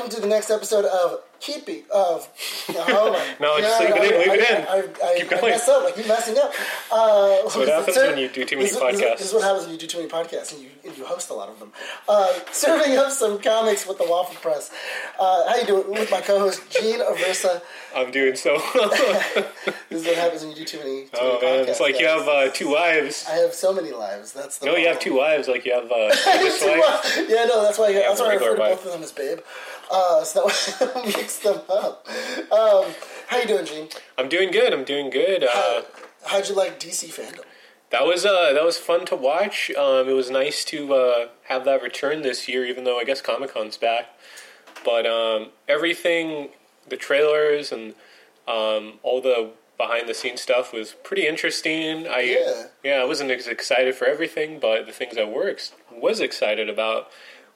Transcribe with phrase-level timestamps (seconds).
[0.00, 2.26] welcome to the next episode of Keeping of.
[2.70, 4.84] Oh my No, just leave it in, I- leave it I- in.
[5.02, 5.84] I, I, Keep I mess up.
[5.84, 6.52] I keep messing up.
[6.92, 9.18] Uh, That's what happens when you do too many this, is- this podcasts.
[9.18, 11.28] This is what happens when you do too many podcasts and you, and you host
[11.30, 11.72] a lot of them.
[12.08, 14.70] Uh, serving up some comics with the Waffle Press.
[15.18, 15.90] Uh, how you doing?
[15.90, 17.60] With my co-host Gene Aversa.
[17.94, 18.58] I'm doing so.
[19.90, 21.04] This is what happens when you do too many.
[21.06, 23.26] Too oh many man, podcasts, it's like you have uh, two wives.
[23.28, 24.32] I have so many lives.
[24.32, 24.66] That's the.
[24.66, 25.48] No, you have two wives.
[25.48, 26.24] Like you have uh, this
[26.62, 27.28] have two wife.
[27.28, 27.92] Yeah, no, that's why.
[27.92, 29.40] that's a why I refer to both of them as babe.
[29.90, 32.06] Uh, so that I mix them up.
[32.52, 32.92] Um,
[33.28, 33.88] how you doing, Gene?
[34.16, 34.72] I'm doing good.
[34.72, 35.44] I'm doing good.
[35.44, 35.82] Uh,
[36.26, 37.40] How'd you like DC FanDome?
[37.90, 39.70] that was uh, that was fun to watch.
[39.76, 43.20] Um, it was nice to uh, have that return this year, even though I guess
[43.20, 44.06] Comic Con's back.
[44.84, 46.50] But um, everything,
[46.88, 47.94] the trailers and
[48.46, 52.06] um, all the behind the scenes stuff was pretty interesting.
[52.06, 52.64] I Yeah.
[52.84, 56.68] yeah, I wasn't as excited for everything, but the things I were ex- was excited
[56.68, 57.08] about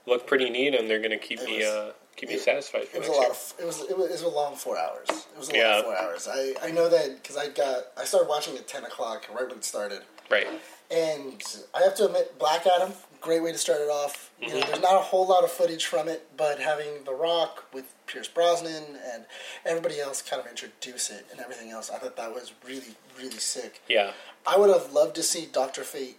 [0.06, 2.88] look pretty neat, and they're going to keep It me was- uh, keep it- satisfied.
[2.88, 3.30] For It was a next lot year.
[3.30, 3.54] of.
[3.60, 3.80] It was.
[3.90, 5.08] It was, it was a long four hours.
[5.10, 5.74] It was a Yeah.
[5.76, 6.28] long four hours.
[6.28, 9.58] I I know that because I got I started watching at ten o'clock right when
[9.58, 10.46] it started, right.
[10.90, 11.42] and
[11.74, 14.30] I have to admit, Black Adam, great way to start it off.
[14.40, 14.58] You Mm-hmm.
[14.60, 17.86] know, there's not a whole lot of footage from it, but having The Rock with
[18.06, 19.24] Pierce Brosnan and
[19.64, 23.38] everybody else kind of introduce it and everything else, I thought that was really really
[23.38, 23.80] sick.
[23.88, 24.12] Yeah.
[24.46, 26.18] I would have loved to see Doctor Fate,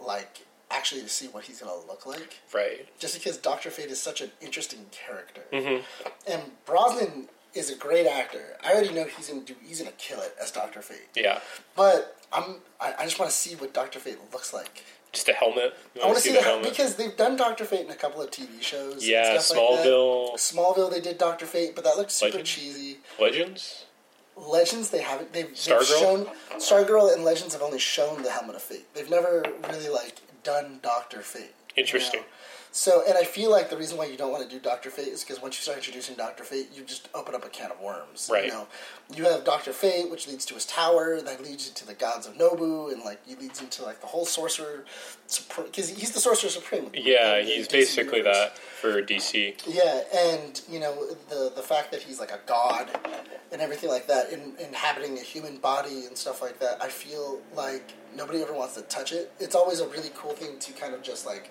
[0.00, 0.40] like
[0.70, 2.38] actually to see what he's gonna look like.
[2.52, 2.86] Right.
[2.98, 5.84] Just because Doctor Fate is such an interesting character, Mhm.
[6.26, 8.56] and Brosnan is a great actor.
[8.62, 9.56] I already know he's gonna do.
[9.66, 11.08] He's gonna kill it as Doctor Fate.
[11.14, 11.40] Yeah.
[11.74, 12.60] But I'm.
[12.80, 14.84] I, I just want to see what Doctor Fate looks like.
[15.12, 15.74] Just a helmet.
[16.00, 16.68] I want to see, the, helmet.
[16.70, 18.92] because they've done Doctor Fate in a couple of TV shows.
[18.94, 19.84] and Yeah, stuff like that.
[19.86, 22.50] Smallville, Smallville, they did Doctor Fate, but that looked super Legends?
[22.50, 22.98] cheesy.
[23.18, 23.84] Legends.
[24.36, 25.32] Legends, they haven't.
[25.32, 25.98] They've, they've Stargirl?
[26.00, 26.26] shown
[26.58, 28.86] Stargirl and Legends have only shown the Helmet of Fate.
[28.94, 31.54] They've never really like done Doctor Fate.
[31.76, 32.20] you Interesting.
[32.20, 32.26] know?
[32.72, 35.08] So, and I feel like the reason why you don't want to do Doctor Fate
[35.08, 37.80] is because once you start introducing Doctor Fate, you just open up a can of
[37.80, 38.30] worms.
[38.32, 38.44] Right.
[38.44, 38.68] You know,
[39.14, 42.36] you have Doctor Fate, which leads to his tower, that leads into the gods of
[42.36, 44.84] Nabu, and like he leads into like the whole sorcerer,
[45.64, 46.90] because he's the sorcerer supreme.
[46.94, 48.36] Yeah, he's DC basically universe.
[48.36, 49.62] that for DC.
[49.66, 52.88] Yeah, and you know the the fact that he's like a god
[53.52, 56.80] and everything like that, in, inhabiting a human body and stuff like that.
[56.80, 59.32] I feel like nobody ever wants to touch it.
[59.40, 61.50] It's always a really cool thing to kind of just like,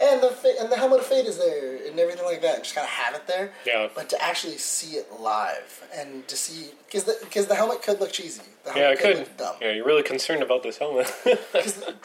[0.00, 2.62] and the fa- and the helmet of fate is there and everything like that.
[2.62, 3.52] Just kind of have it there.
[3.66, 3.88] Yeah.
[3.94, 8.00] But to actually see it live and to see because the because the helmet could
[8.00, 8.42] look cheesy.
[8.64, 9.18] The Yeah, it could.
[9.18, 9.56] look dumb.
[9.60, 11.12] Yeah, you're really concerned about this helmet.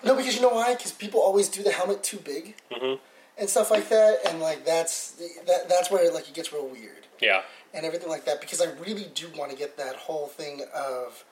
[0.03, 0.75] no, because you know why?
[0.75, 2.99] Because people always do the helmet too big Mhm.
[3.37, 5.11] and stuff like that, and like that's
[5.47, 7.41] that that's where like it gets real weird yeah.
[7.73, 8.41] and everything like that.
[8.41, 11.23] Because I really do want to get that whole thing of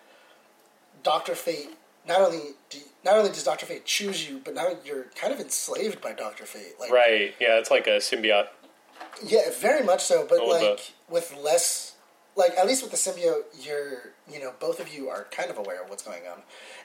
[1.04, 1.72] Doctor Fate.
[2.08, 5.40] Not only do, not only does Doctor Fate choose you, but now you're kind of
[5.40, 6.74] enslaved by Doctor Fate.
[6.80, 7.36] Like, Right.
[7.40, 8.48] Yeah, it's like a symbiote.
[9.26, 10.26] yeah, very much so.
[10.28, 10.92] But like bit.
[11.10, 11.96] with less,
[12.38, 15.58] like at least with the symbiote, you're you know both of you are kind of
[15.58, 16.40] aware of what's going on,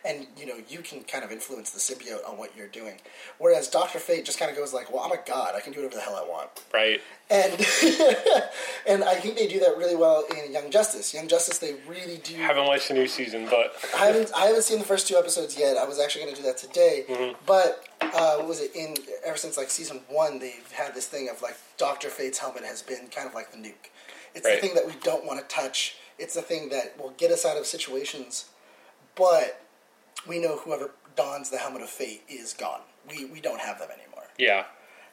[0.05, 3.01] and you know you can kind of influence the symbiote on what you're doing.
[3.39, 5.55] Whereas Doctor Fate just kind of goes like, "Well, I'm a god.
[5.55, 7.01] I can do whatever the hell I want." Right.
[7.31, 7.53] And
[8.87, 11.15] and I think they do that really well in Young Justice.
[11.15, 12.35] Young Justice, they really do.
[12.37, 15.59] Haven't watched the new season, but I haven't I haven't seen the first two episodes
[15.59, 15.77] yet.
[15.77, 17.33] I was actually going to do that today, Mm-hmm.
[17.47, 20.39] but uh, what was it in ever since like season one?
[20.39, 23.59] They've had this thing of like Doctor Fate's helmet has been kind of like the
[23.59, 23.91] nuke.
[24.35, 24.61] It's Right.
[24.61, 25.97] the thing that we don't want to touch.
[26.19, 28.47] It's the thing that will get us out of situations,
[29.15, 29.61] but
[30.27, 32.83] we know whoever dons the helmet of fate is gone.
[33.09, 34.65] We we don't have them anymore yeah.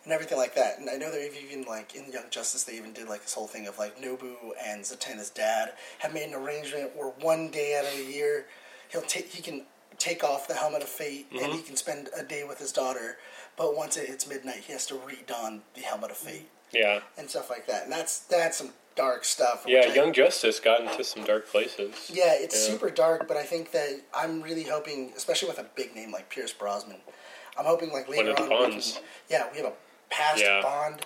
[0.03, 0.77] and everything like that.
[0.79, 3.47] And I know they've even like in Young Justice they even did like this whole
[3.47, 7.85] thing of like Nabu and Zatanna's dad have made an arrangement where one day out
[7.91, 8.45] of the year
[8.89, 9.65] he'll take he can
[9.97, 11.51] take off the helmet of fate and mm-hmm.
[11.53, 13.17] he can spend a day with his daughter,
[13.57, 17.01] but once it hits midnight he has to redon the helmet of fate Yeah.
[17.17, 17.83] and stuff like that.
[17.83, 18.69] And that's that's some
[18.99, 19.63] dark stuff.
[19.67, 22.09] Yeah, I- Young Justice got into some dark places.
[22.13, 22.71] yeah, it's Yeah.
[22.73, 26.29] super dark, but I think that I'm really hoping, especially with a big name like
[26.29, 27.01] Pierce Brosnan,
[27.57, 28.93] I'm hoping like later on, we Bonds.
[28.93, 29.73] can, yeah, we have a
[30.09, 30.61] past Yeah.
[30.61, 31.05] Bond.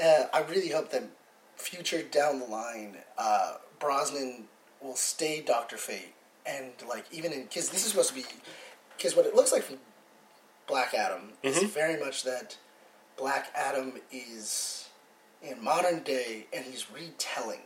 [0.00, 1.04] Uh, I really hope that
[1.56, 4.48] future down the line, uh, Brosnan
[4.80, 6.14] will stay Doctor Fate,
[6.46, 8.24] and like even in because this is supposed to be
[8.96, 9.78] because what it looks like from
[10.66, 11.66] Black Adam is Mm-hmm.
[11.66, 12.56] very much that
[13.16, 14.88] Black Adam is
[15.42, 17.60] in modern day, and he's retelling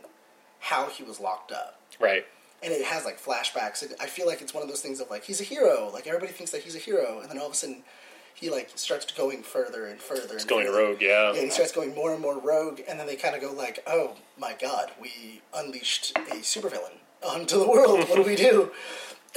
[0.59, 2.25] how he was locked up Right.
[2.63, 3.81] and it has like flashbacks.
[3.83, 5.89] And I feel like it's one of those things of like he's a hero.
[5.93, 7.83] Like everybody thinks that he's a hero, and then all of a sudden
[8.33, 10.35] he like starts going further and further.
[10.35, 10.77] It's going further.
[10.79, 11.33] rogue, yeah.
[11.33, 13.79] Yeah, he starts going more and more rogue, and then they kind of go like,
[13.87, 16.97] "Oh my God, we unleashed a supervillain
[17.27, 17.99] onto the world.
[18.09, 18.71] what do we do?"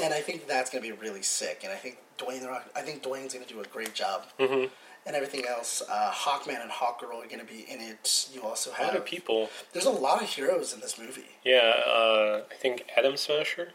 [0.03, 1.61] And I think that's going to be really sick.
[1.63, 4.25] And I think Dwayne the Rock, I think Dwayne's going to do a great job.
[4.39, 4.67] Mm-hmm.
[5.07, 5.83] And everything else.
[5.91, 8.29] Uh, Hawkman and Hawkgirl are going to be in it.
[8.35, 9.49] You also have A lot of people.
[9.73, 11.25] There's a lot of heroes in this movie.
[11.45, 13.71] Yeah, uh, I think Atom Smasher.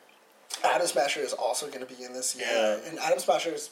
[0.63, 2.37] Atom Smasher is also going to be in this.
[2.39, 2.89] Yeah, Yeah.
[2.89, 3.71] and Atom Smasher is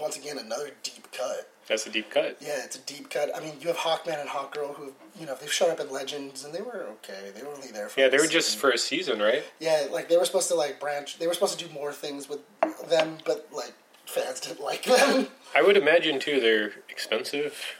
[0.00, 1.48] once again another deep cut.
[1.68, 2.36] That's a deep cut.
[2.40, 3.30] Yeah, it's a deep cut.
[3.34, 6.44] I mean, you have Hawkman and Hawkgirl who, you know, they've shown up in Legends,
[6.44, 7.30] and they were okay.
[7.34, 9.44] They were only there for Yeah, they were just for a season, right?
[9.60, 11.18] Yeah, like they were supposed to like branch.
[11.20, 12.40] They were supposed to do more things with
[12.88, 13.72] them, but like
[14.06, 15.28] fans didn't like them.
[15.54, 17.76] I would imagine too they're expensive.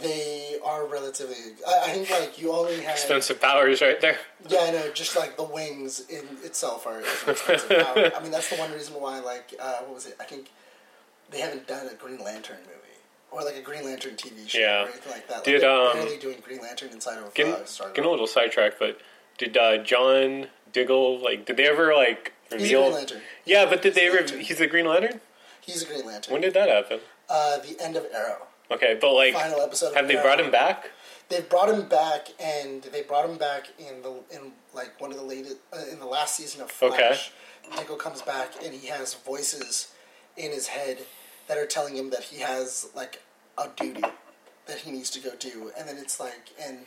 [0.00, 1.34] They are relatively.
[1.66, 2.92] I, I think like you only have.
[2.92, 4.18] Expensive powers right there.
[4.48, 4.90] Yeah, I know.
[4.92, 8.10] Just like the wings in itself are expensive power.
[8.16, 9.18] I mean, that's the one reason why.
[9.20, 10.16] Like, uh, what was it?
[10.20, 10.48] I think
[11.30, 12.76] they haven't done a Green Lantern movie
[13.30, 14.82] or like a Green Lantern TV show Yeah.
[14.84, 15.34] or anything like that.
[15.36, 18.26] Like, Did, they're um, doing Green Lantern inside of Getting, uh, Star getting a little
[18.26, 19.00] sidetracked, but
[19.38, 21.46] did uh, John Diggle like?
[21.46, 22.74] Did they ever like He's a?
[22.74, 23.20] Green Lantern.
[23.44, 24.36] Yeah, but did they a ever?
[24.38, 25.20] He's the Green Lantern.
[25.72, 26.32] He's a Green Lantern.
[26.32, 27.00] When did that happen?
[27.28, 28.46] uh, the end of Arrow.
[28.70, 29.88] Okay, but like, Final episode.
[29.90, 30.22] of have they Arrow.
[30.24, 30.90] brought him back?
[31.28, 35.16] They've brought him back, and they brought him back in the in like one of
[35.18, 37.32] the latest uh, in the last season of Flash.
[37.76, 39.92] Diggle comes back, and he has voices
[40.36, 40.98] in his head
[41.46, 43.22] that are telling him that he has like
[43.58, 44.02] a duty
[44.66, 46.78] that he needs to go do, and then it's like, and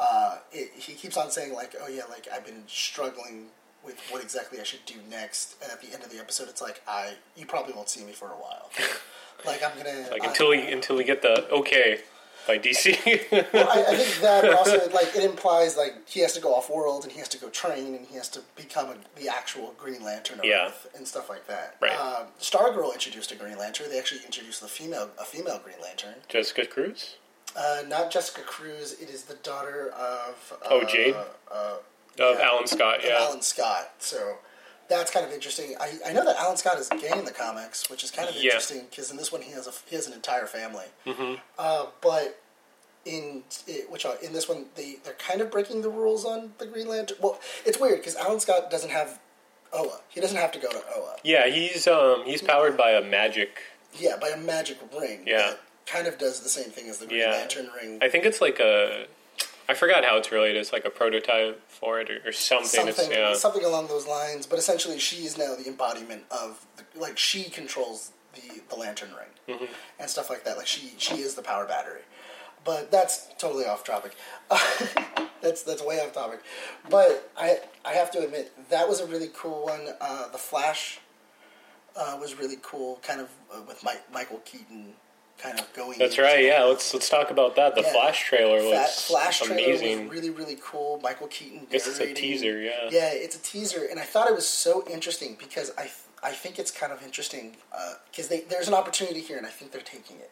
[0.00, 3.46] uh, it, he keeps on saying like, oh yeah, like I've been struggling
[3.84, 6.62] with what exactly I should do next, and at the end of the episode, it's
[6.62, 8.70] like I you probably won't see me for a while.
[9.46, 12.00] like I'm gonna Like I- until we until we get the okay
[12.46, 12.98] by DC.
[13.52, 16.52] well, I, I think that but also like it implies like he has to go
[16.54, 19.28] off world and he has to go train and he has to become a, the
[19.28, 20.66] actual Green Lantern of Yeah.
[20.66, 21.76] Earth and stuff like that.
[21.80, 21.92] Right.
[21.96, 23.88] Uh, Stargirl introduced a Green Lantern.
[23.90, 26.14] They actually introduced the female a female Green Lantern.
[26.28, 27.14] Jessica Cruz.
[27.56, 28.94] Uh, not Jessica Cruz.
[29.00, 31.14] It is the daughter of uh, Oh, Jade?
[31.52, 31.74] uh,
[32.18, 32.44] Of Yeah.
[32.46, 33.16] Alan Scott, yeah.
[33.20, 33.90] Alan Scott.
[33.98, 34.36] So.
[34.88, 35.74] That's kind of interesting.
[35.80, 38.34] I, I know that Alan Scott is gay in the comics, which is kind of
[38.34, 38.42] Yeah.
[38.50, 40.84] interesting because in this one he has a he has an entire family.
[41.06, 41.34] Mm-hmm.
[41.58, 42.38] Uh, but
[43.06, 46.52] in it, which are, in this one they they're kind of breaking the rules on
[46.58, 47.16] the Green Lantern.
[47.22, 49.18] Well, it's weird because Alan Scott doesn't have
[49.72, 50.00] Oa.
[50.10, 51.16] He doesn't have to go to Oa.
[51.24, 53.60] Yeah, he's um he's powered by a magic.
[53.94, 55.22] Yeah, by a magic ring.
[55.26, 55.38] Yeah.
[55.50, 57.30] that kind of does the same thing as the Green Yeah.
[57.30, 57.98] Lantern ring.
[58.02, 59.06] I think it's like a.
[59.68, 60.58] I forgot how it's related.
[60.60, 62.68] It's like a prototype for it or, or something.
[62.68, 63.34] something It's, yeah.
[63.34, 64.46] something along those lines.
[64.46, 69.10] But essentially, she is now the embodiment of the, like she controls the the lantern
[69.10, 69.64] ring Mm-hmm.
[69.98, 70.56] and stuff like that.
[70.56, 72.02] Like she she is the power battery.
[72.64, 74.14] But that's totally off topic.
[75.40, 76.40] that's that's way off topic.
[76.88, 79.88] But I I have to admit that was a really cool one.
[80.00, 81.00] Uh, the Flash
[81.96, 84.92] uh, was really cool, kind of uh, with Mike, Michael Keaton
[85.42, 85.98] kind of going.
[85.98, 86.44] That's right.
[86.44, 87.74] Yeah, let's let's talk about that.
[87.74, 87.92] The Yeah.
[87.92, 90.08] Flash trailer Fa- was Flash trailer amazing.
[90.08, 91.00] was really really cool.
[91.02, 91.66] Michael Keaton.
[91.70, 92.88] Guess it's a teaser, yeah.
[92.90, 96.30] Yeah, it's a teaser, and I thought it was so interesting because I th- I
[96.32, 97.56] think it's kind of interesting
[98.10, 100.30] because they there's an opportunity here, and I think they're taking it.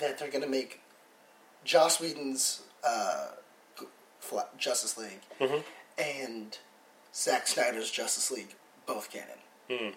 [0.00, 0.80] That they're going to make
[1.64, 3.28] Joss Whedon's uh,
[4.58, 5.62] Justice League Mhm.
[5.96, 6.58] and
[7.14, 8.54] Zack Snyder's Justice League
[8.86, 9.38] both canon.
[9.70, 9.90] Hmm.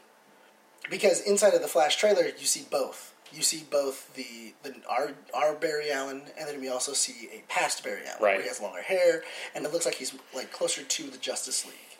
[0.89, 3.13] Because inside of the Flash trailer, you see both.
[3.33, 7.41] You see both the, the our our Barry Allen, and then we also see a
[7.47, 8.33] past Barry Allen, Right.
[8.35, 9.23] where he has longer hair,
[9.55, 11.97] and it looks like he's like closer to the Justice League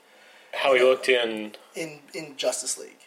[0.54, 1.54] How he looked in.
[1.76, 2.98] in in Justice League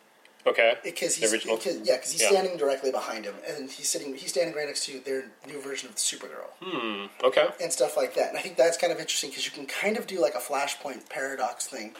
[0.46, 0.74] Okay.
[0.82, 1.56] because he's original?
[1.56, 2.30] because, yeah because he's Yeah.
[2.30, 5.88] standing directly behind him, and he's sitting he's standing right next to their new version
[5.90, 7.06] of the Supergirl Hmm.
[7.22, 7.48] Okay.
[7.60, 8.30] and stuff like that.
[8.30, 10.38] And I think that's kind of interesting because you can kind of do like a
[10.40, 11.94] Flashpoint paradox thing,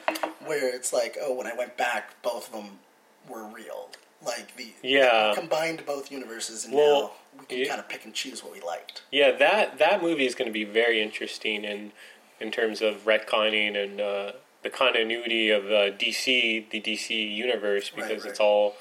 [0.47, 2.79] where it's like, oh, when I went back, both of them
[3.29, 3.91] were real.
[4.23, 5.33] Like the Yeah.
[5.35, 7.67] combined both universes, and Well, now we can yeah.
[7.69, 9.03] kind of pick and choose what we liked.
[9.11, 11.93] Yeah, that that movie is going to be very interesting in
[12.41, 18.23] in terms of retconning and uh, the continuity of uh, DC, the DC universe, because
[18.23, 18.31] right.
[18.31, 18.77] it's all,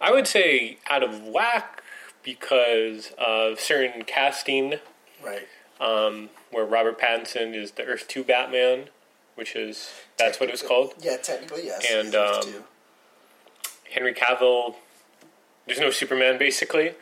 [0.00, 1.82] I would say, out of whack
[2.22, 4.78] because of certain casting,
[5.22, 5.48] Right.
[5.80, 8.90] um, where Robert Pattinson is the Earth Two Batman,
[9.34, 10.94] which is that's what it was called.
[11.00, 11.84] Yeah, technically yes.
[11.90, 12.64] And, um.
[13.92, 14.76] Henry Cavill,
[15.66, 16.94] there's no Superman basically.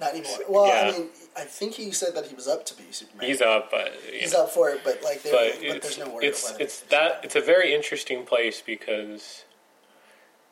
[0.00, 0.38] not anymore.
[0.48, 0.90] Well, yeah.
[0.92, 3.26] I mean, I think he said that he was up to be Superman.
[3.26, 4.44] He's up, but He's know.
[4.44, 6.24] up for it, but like, there, but but, there's no word.
[6.24, 9.44] it's it's that it's a very interesting place because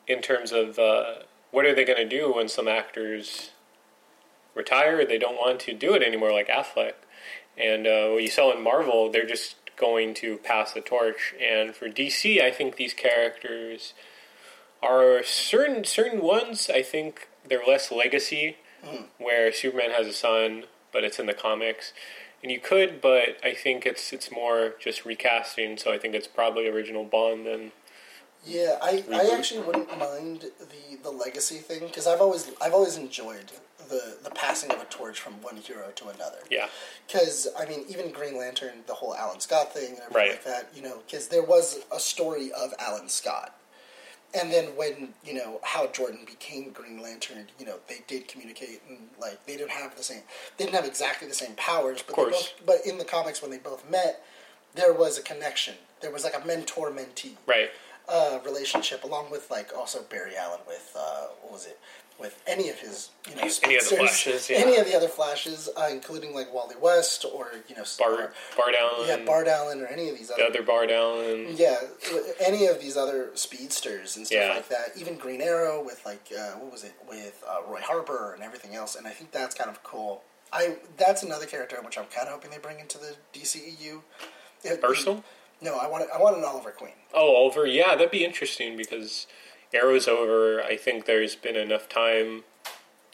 [0.07, 3.51] in terms of uh, what are they going to do when some actors
[4.55, 6.93] retire they don't want to do it anymore like Affleck
[7.57, 11.73] and uh, what you saw in Marvel they're just going to pass the torch and
[11.75, 13.93] for DC I think these characters
[14.81, 19.03] are certain certain ones I think they're less legacy hmm.
[19.17, 21.93] where Superman has a son but it's in the comics
[22.43, 25.77] and you could, but I think it's it's more just recasting.
[25.77, 27.71] So I think it's probably original Bond than
[28.45, 32.97] Yeah, I, I actually wouldn't mind the, the legacy thing because I've always I've always
[32.97, 33.51] enjoyed
[33.89, 36.39] the the passing of a torch from one hero to another.
[36.49, 36.67] Yeah.
[37.05, 40.31] Because I mean, even Green Lantern, the whole Alan Scott thing and everything Right.
[40.31, 43.55] like that, you know, because there was a story of Alan Scott,
[44.33, 48.81] and then when you know Hal Jordan became Green Lantern, you know, they did communicate
[48.89, 50.21] and like they didn't have the same,
[50.57, 53.57] they didn't have exactly the same powers, but both, but in the comics when they
[53.57, 54.23] both met,
[54.75, 55.75] there was a connection.
[56.01, 57.69] There was like a mentor mentee Right.
[58.09, 61.77] uh, relationship, along with like also Barry Allen with uh, what was it?
[62.21, 64.57] With any of his you know Any of the Flashes, yeah.
[64.57, 68.75] any of the other flashes, uh, including like Wally West or you know Bart, Bart
[68.79, 69.07] Allen.
[69.07, 71.47] yeah Bart Allen or any of these The other other Bart Allen.
[71.57, 71.77] yeah
[72.39, 74.53] any of these other speedsters and stuff Yeah.
[74.53, 74.91] like that.
[74.95, 78.75] Even Green Arrow with like uh, what was it with uh, Roy Harper and everything
[78.75, 80.23] else, and I think that's kind of cool.
[80.53, 84.01] I that's another character which I'm kind of hoping they bring into the DCEU.
[84.63, 85.23] It- Ursel?
[85.63, 86.93] No, I want I want an Oliver Queen.
[87.13, 89.27] Oh, Oliver, Yeah, that'd be interesting because
[89.73, 90.61] Arrow's over.
[90.63, 92.43] I think there's been enough time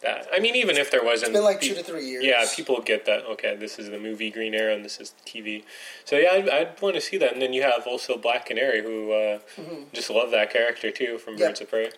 [0.02, 2.24] that I mean, even if there wasn't, It's been like two to three years.
[2.24, 3.26] Yeah, people get that.
[3.26, 5.64] Okay, this is the movie Green Arrow, and this is TV.
[6.06, 7.34] So yeah, I'd, I'd want to see that.
[7.34, 9.40] And then you have also Black Canary, who uh,
[9.94, 11.44] just love that character too from Mm-hmm.
[11.44, 11.90] Birds of Prey.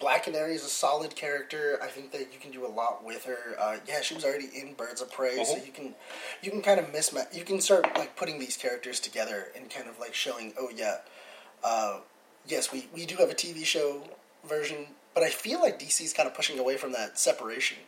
[0.00, 1.80] Black Canary is a solid character.
[1.82, 3.56] I think that you can do a lot with her.
[3.58, 5.66] Uh, yeah, she was already in Birds of Prey, so Mhm.
[5.66, 5.94] you can
[6.42, 7.34] you can kind of mismatch.
[7.36, 10.98] You can start like putting these characters together and kind of like showing, oh yeah,
[11.64, 11.98] uh,
[12.46, 14.02] yes, we we do have a TV show
[14.46, 17.78] version, but I feel like DC's kind of pushing away from that separation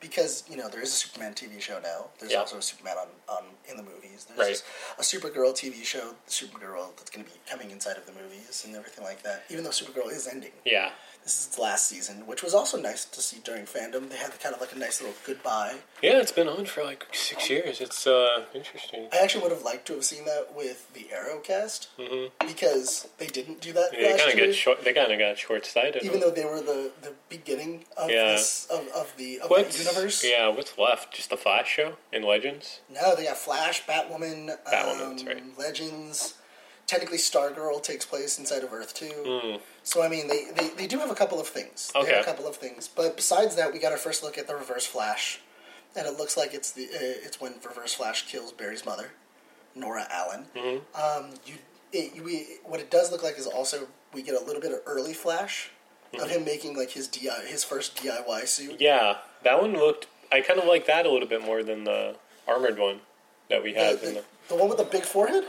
[0.00, 2.06] because you know there is a Superman TV show now.
[2.18, 2.38] There's Yeah.
[2.40, 4.26] also a Superman on, on in the movies.
[4.28, 4.62] There's Right.
[4.98, 8.76] a Supergirl TV show, Supergirl that's going to be coming inside of the movies and
[8.76, 9.44] everything like that.
[9.48, 10.92] Even though Supergirl is ending Yeah,
[11.26, 14.08] this is last season, which was also nice to see during FanDome.
[14.10, 15.74] They had kind of like a nice little goodbye.
[16.00, 17.80] yeah, it's been on for like six years.
[17.80, 19.08] It's uh, interesting.
[19.12, 23.08] I actually would have liked to have seen that with the Arrow cast hmm because
[23.18, 24.84] they didn't do that They last kind of got short.
[24.84, 26.04] They kind of got short sighted.
[26.04, 28.32] even though they were the, the beginning of Yeah.
[28.32, 30.24] this of, of the of what's the universe.
[30.24, 31.12] yeah, what's left?
[31.12, 32.80] Just the Flash show and Legends.
[32.88, 35.58] No, they got Flash, Batwoman, Batwoman, um, right.
[35.58, 36.34] Legends.
[36.86, 39.10] Technically, Stargirl takes place inside of Earth Two.
[39.26, 39.60] Mm.
[39.82, 41.90] So I mean, they, they, they do have a couple of things.
[41.94, 42.20] They have Okay.
[42.20, 44.86] a couple of things, but besides that, we got our first look at the Reverse
[44.86, 45.40] Flash,
[45.96, 49.10] and it looks like it's the uh, it's when Reverse Flash kills Barry's mother,
[49.74, 50.46] Nora Allen.
[50.54, 50.80] Mhm.
[50.94, 51.54] Um, you,
[51.92, 54.80] it, we what it does look like is also we get a little bit of
[54.86, 55.70] early Flash
[56.12, 56.22] Mm-hmm.
[56.24, 58.76] of him making like his DI his first DIY suit.
[58.80, 60.06] Yeah, that one looked.
[60.30, 62.14] I kind of like that a little bit more than the
[62.46, 63.00] armored one
[63.50, 63.94] that we The, had.
[64.04, 65.44] in the, the, the one with the big forehead.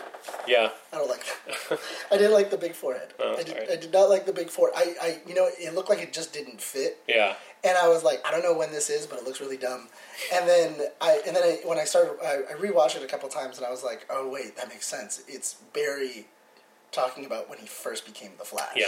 [0.47, 1.23] yeah, I don't like
[1.69, 1.79] that.
[2.11, 3.13] I didn't like the big forehead.
[3.19, 3.71] Oh, I, did, alright.
[3.71, 4.75] I did not like the big forehead.
[4.77, 6.97] I, I, you know, it looked like it just didn't fit.
[7.07, 9.57] yeah, and I was like, I don't know when this is, but it looks really
[9.57, 9.87] dumb.
[10.33, 13.29] And then I and then I, when I started, I, I rewatched it a couple
[13.29, 15.23] times, and I was like, oh wait, that makes sense.
[15.27, 16.27] It's Barry
[16.91, 18.75] talking about when he first became the Flash.
[18.75, 18.87] Yeah.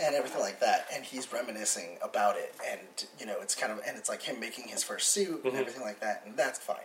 [0.00, 2.80] And everything like that, and he's reminiscing about it, and
[3.20, 5.58] you know, it's kind of, and it's like him making his first suit and Mhm.
[5.60, 6.76] everything like that, and that's fine.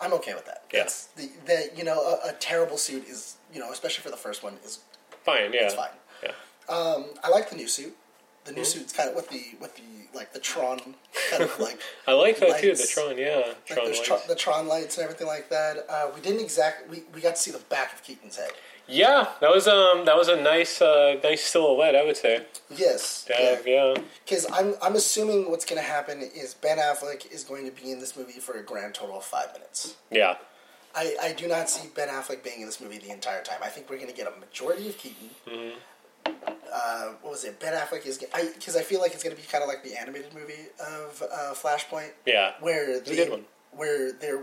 [0.00, 0.64] I'm okay with that.
[0.72, 0.88] Yeah.
[1.16, 4.42] The, the you know, a, a terrible suit is, you know, especially for the first
[4.42, 4.80] one, is
[5.24, 5.52] fine.
[5.52, 5.90] Yeah, it's fine.
[6.22, 6.32] yeah.
[6.68, 7.96] Um, I like the new suit.
[8.44, 8.66] The new Mhm.
[8.66, 9.82] suit's kind of with the with the
[10.18, 10.80] like the Tron
[11.30, 12.74] kind of like I like that too.
[12.74, 12.86] The.
[12.86, 14.00] Tron, yeah, like Tron lights.
[14.00, 15.86] Tron, the Tron lights and everything like that.
[15.88, 18.50] Uh, we didn't exactly we, we got to see the back of Keaton's head.
[18.94, 21.96] Yeah, that was um that was a nice uh nice silhouette.
[21.96, 22.44] I would say.
[22.70, 23.58] Yes, yeah.
[23.64, 23.94] yeah.
[24.24, 27.90] Because I'm I'm assuming what's going to happen is Ben Affleck is going to be
[27.90, 29.96] in this movie for a grand total of five minutes.
[30.10, 30.36] Yeah.
[30.94, 33.60] I, I do not see Ben Affleck being in this movie the entire time.
[33.62, 35.30] I think we're going to get a majority of Keaton.
[35.48, 35.72] Mhm.
[36.26, 37.58] Uh, what was it?
[37.60, 39.96] Ben Affleck is because I, feel like it's going to be kind of like the
[39.98, 42.52] animated movie of uh, Flashpoint, Yeah.
[42.60, 43.44] where It's a good one.
[43.72, 44.42] where they're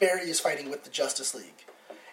[0.00, 1.64] Barry is fighting with the Justice League,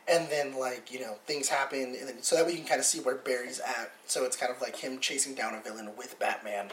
[0.08, 2.80] and then like you know things happen, and then so that way you can kind
[2.80, 3.92] of see where Barry's at.
[4.06, 6.72] So it's kind of like him chasing down a villain with Batman,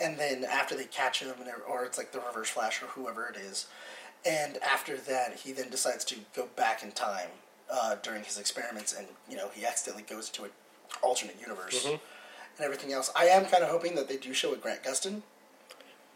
[0.00, 3.26] and then after they catch him, and or it's like the Reverse Flash or whoever
[3.26, 3.66] it is,
[4.24, 7.28] and after that he then decides to go back in time
[7.70, 10.50] uh, during his experiments, and you know he accidentally goes into an
[11.02, 11.84] alternate universe.
[11.84, 12.00] Mhm.
[12.58, 13.10] And everything else.
[13.14, 15.20] I am kind of hoping that they do show a Grant Gustin.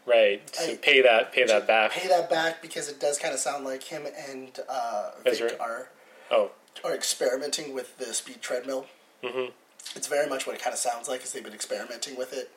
[0.07, 0.41] Right.
[0.55, 1.91] So I- pay that pay that back.
[1.91, 5.51] Pay that back because it does kind of sound like him and uh, Vic Ezra.
[5.59, 5.89] are
[6.31, 6.51] Oh.
[6.83, 8.87] are experimenting with the speed treadmill.
[9.23, 9.51] Mhm.
[9.95, 12.49] It's very much what it kind of sounds like, is they've been experimenting with it,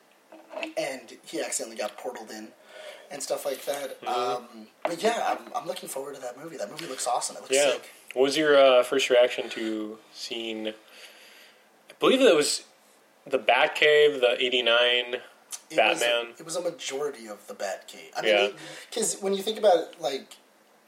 [0.77, 2.51] and he accidentally got portaled in
[3.11, 4.01] and stuff like that.
[4.01, 4.07] Mm-hmm.
[4.07, 6.57] Um, but yeah, I'm, I'm looking forward to that movie.
[6.57, 7.35] That movie looks awesome.
[7.35, 7.71] It looks Yeah.
[7.73, 7.91] sick.
[8.13, 10.69] What was your uh, first reaction to seeing?
[10.69, 10.73] I
[11.99, 12.63] believe it was
[13.27, 15.15] the Batcave, the '89
[15.69, 16.29] It Batman.
[16.31, 18.11] Was, it was a majority of the Batcave.
[18.15, 18.53] I mean,
[18.89, 20.37] because when you think about it, like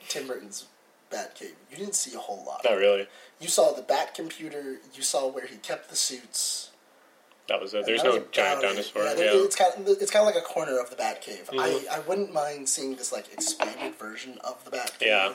[0.07, 0.65] Tim Burton's
[1.11, 2.61] Batcave, you didn't see a whole lot.
[2.63, 3.07] Not really.
[3.39, 4.77] You saw the Bat computer.
[4.93, 6.69] You saw where he kept the suits.
[7.47, 7.85] that was it.
[7.85, 9.03] There's no giant dinosaur.
[9.03, 11.49] Yeah, Yeah, it's kind of it's kind of like a corner of the Batcave.
[11.51, 11.87] I Mhm.
[11.87, 15.01] I wouldn't mind seeing this like expanded version of the Batcave.
[15.05, 15.33] Yeah.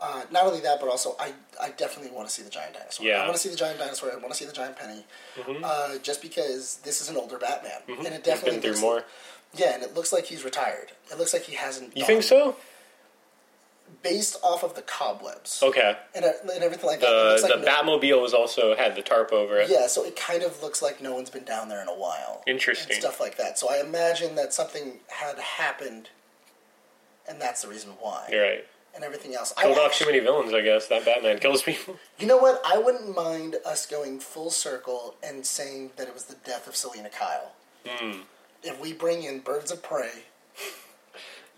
[0.00, 3.04] Uh, not only that, but also I, I definitely want to see the giant dinosaur.
[3.04, 3.20] Yeah.
[3.22, 4.12] I want to see the giant dinosaur.
[4.12, 5.04] I want to see the giant penny.
[5.36, 5.60] Mhm.
[5.64, 7.98] Uh, just because this is an older Batman, Mhm.
[7.98, 9.04] and it He's definitely been through more.
[9.54, 10.92] Yeah, and it looks like he's retired.
[11.10, 11.96] It looks like he hasn't.
[11.96, 12.54] You think so?
[14.02, 15.96] Based off of the cobwebs Okay.
[16.14, 17.06] and, uh, and everything like that.
[17.10, 19.68] The looks like the no- Batmobile was also had the tarp over it.
[19.68, 22.42] Yeah, so it kind of looks like no one's been down there in a while.
[22.46, 22.92] Interesting.
[22.92, 23.58] And stuff like that.
[23.58, 26.10] So I imagine that something had happened,
[27.28, 28.28] and that's the reason why.
[28.30, 28.66] You're right.
[28.94, 29.52] And everything else.
[29.52, 30.86] Killed I off actu- too many villains, I guess.
[30.86, 31.96] That Batman kills people.
[32.18, 32.60] You know what?
[32.64, 36.74] I wouldn't mind us going full circle and saying that it was the death of
[36.76, 37.52] Selina Kyle.
[37.86, 38.20] Hmm.
[38.62, 40.10] If we bring in Birds of Prey,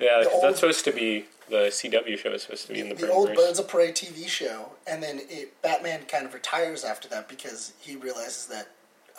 [0.01, 2.89] Yeah, The old- that's supposed to be the CW show is supposed to be in
[2.91, 3.35] the, the old.
[3.35, 7.73] Birds of Prey TV show, and then it, Batman kind of retires after that because
[7.81, 8.69] he realizes that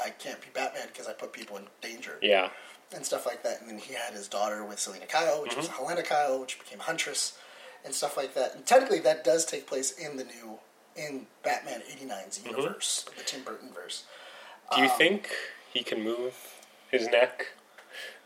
[0.03, 2.17] I can't be Batman because I put people in danger.
[2.21, 2.49] Yeah.
[2.93, 3.61] and stuff like that.
[3.61, 5.83] And then he had his daughter with Selina Kyle, which was Mm-hmm.
[5.83, 7.37] Helena Kyle, which became Huntress,
[7.85, 8.53] and stuff like that.
[8.55, 10.59] And technically, that does take place in the new
[10.97, 12.49] in Batman '89's Mm-hmm.
[12.49, 14.03] universe, the Tim Burton verse.
[14.75, 15.29] Do you Um, think
[15.73, 16.33] he can move
[16.89, 17.47] his neck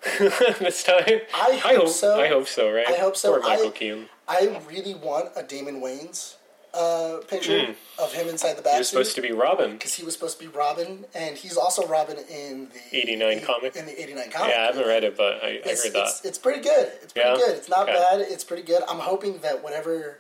[0.19, 1.21] this time?
[1.33, 2.19] I hope so.
[2.19, 2.71] I hope so.
[2.71, 2.87] Right?
[2.87, 3.33] I hope so.
[3.33, 4.05] Or Michael I- Keaton.
[4.27, 6.35] I really want a Damon Wayans
[6.73, 8.73] uh, picture of him inside the bathroom.
[8.73, 9.73] He was supposed to be Robin.
[9.73, 13.75] because he was supposed to be Robin, and he's also Robin in the 89 comic?
[13.75, 16.03] In the '89 comic, Yeah, I haven't read it, but I, I it's, heard that.
[16.07, 16.91] It's, it's pretty good.
[17.03, 17.35] It's pretty Yeah?
[17.35, 17.55] good.
[17.55, 17.93] It's not Okay.
[17.97, 18.19] bad.
[18.21, 18.81] It's pretty good.
[18.89, 20.19] I'm hoping that whatever,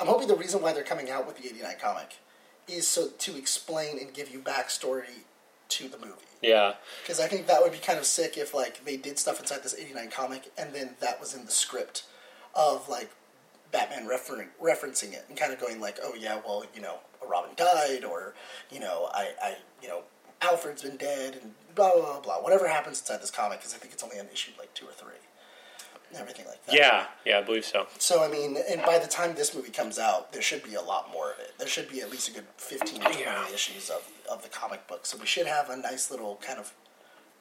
[0.00, 2.16] I'm hoping the reason why they're coming out with the '89 comic
[2.68, 5.24] is so to explain and give you backstory
[5.72, 6.12] to the movie.
[6.42, 6.74] Yeah.
[7.02, 9.62] Because I think that would be kind of sick if like they did stuff inside
[9.62, 12.04] this '89 comic and then that was in the script
[12.54, 13.10] of like
[13.70, 17.50] Batman refer- referencing it and kind of going like, oh yeah, well you know, Robin
[17.56, 18.34] died or
[18.70, 20.02] you know, I, I you know,
[20.42, 22.42] Alfred's been dead and blah blah blah blah.
[22.42, 24.92] Whatever happens inside this comic, because I think it's only on issue like two or
[24.92, 25.21] three,
[26.12, 26.74] and everything like that.
[26.74, 27.06] Yeah.
[27.24, 27.86] Yeah, I believe so.
[27.98, 30.82] So I mean, and by the time this movie comes out, there should be a
[30.82, 31.54] lot more of it.
[31.58, 33.44] There should be at least a good fifteen to twenty Yeah.
[33.52, 35.06] issues of, of the comic book.
[35.06, 36.72] So we should have a nice little kind of,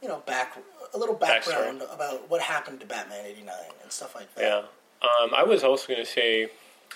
[0.02, 0.58] you know, back
[0.94, 1.46] a little Backstory.
[1.48, 4.44] background about what happened to Batman eighty nine and stuff like that.
[4.44, 5.08] Yeah.
[5.24, 6.50] Um, I was also going to say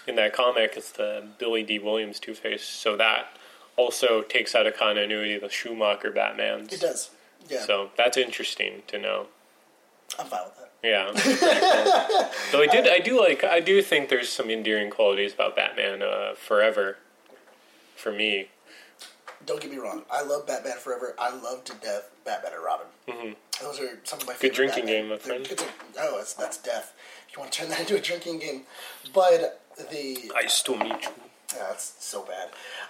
[0.08, 3.28] in that comic, it's the Billy Dee Williams Two Face, so that
[3.78, 6.72] also takes out of continuity the Schumacher Batmans.
[6.72, 7.10] It does.
[7.50, 9.28] Yeah, So that's interesting to know.
[10.18, 10.64] I'm fine with that.
[10.86, 11.12] Yeah.
[12.52, 16.02] Though I did, I do like, I do think there's some endearing qualities about Batman
[16.04, 16.98] uh, Forever.
[17.95, 18.50] For me,
[19.48, 20.04] Don't get me wrong.
[20.12, 21.15] I love Batman Forever.
[21.17, 22.88] I love to death Batman and Robin.
[23.08, 23.34] Mm-hmm.
[23.65, 25.02] Those are some of my Good favorite drinking Batman.
[25.02, 25.48] game, my They're- friend.
[25.50, 25.67] it's a-
[26.02, 26.93] oh, it's, that's death.
[27.34, 28.62] You want to turn that into a drinking game,
[29.13, 31.10] but the I still meet you.
[31.56, 32.50] Yeah, that's so bad.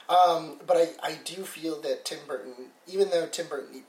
[0.10, 2.54] Um, but I, I do feel that Tim Burton,
[2.88, 3.84] even though Tim Burton,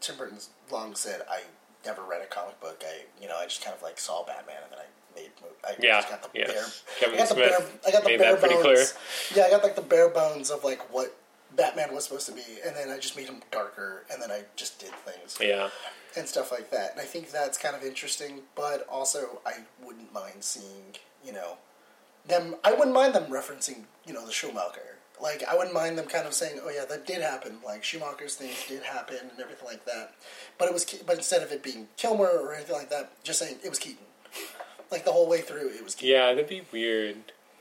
[0.00, 1.42] Tim Burton's long said I
[1.84, 2.82] never read a comic book.
[2.86, 5.30] I, you know, I just kind of like saw Batman and then I made.
[5.64, 6.52] I Yeah, just got the yes.
[6.52, 6.64] bare.
[7.00, 7.68] Kevin I got the Smith bare.
[7.86, 8.92] I got the made bare that pretty bones.
[9.28, 9.38] clear.
[9.42, 11.16] Yeah, I got like the bare bones of like what
[11.56, 14.42] Batman was supposed to be, and then I just made him darker, and then I
[14.56, 15.68] just did things Yeah.
[16.16, 16.92] and stuff like that.
[16.92, 21.56] And I think that's kind of interesting, but also I wouldn't mind seeing, you know,
[22.26, 22.54] them.
[22.62, 24.96] I wouldn't mind them referencing, you know, the Schumacher.
[25.20, 28.36] Like I wouldn't mind them kind of saying, "Oh yeah, that did happen." Like Schumacher's
[28.36, 30.14] things did happen and everything like that.
[30.60, 33.40] But it was, Ke- but instead of it being Kilmer or anything like that, just
[33.40, 34.04] saying it was Keaton.
[34.92, 36.14] Like the whole way through, it was Keaton.
[36.14, 37.16] Yeah, that'd be weird.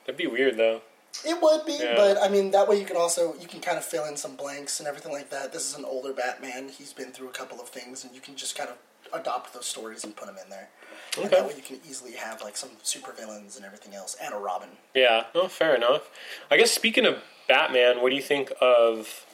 [0.05, 0.81] That'd be weird though.
[1.25, 1.95] It would be, Yeah.
[1.95, 4.35] but I mean that way you can also you can kind of fill in some
[4.35, 5.51] blanks and everything like that.
[5.53, 8.35] This is an older Batman; he's been through a couple of things, and you can
[8.35, 8.75] just kind of
[9.19, 10.69] adopt those stories and put them in there.
[11.17, 11.35] And Okay.
[11.37, 14.37] that way you can easily have like some super villains and everything else, and a
[14.37, 14.69] Robin.
[14.93, 16.09] Yeah, no, fair enough.
[16.51, 19.25] I guess speaking of Batman, what do you think of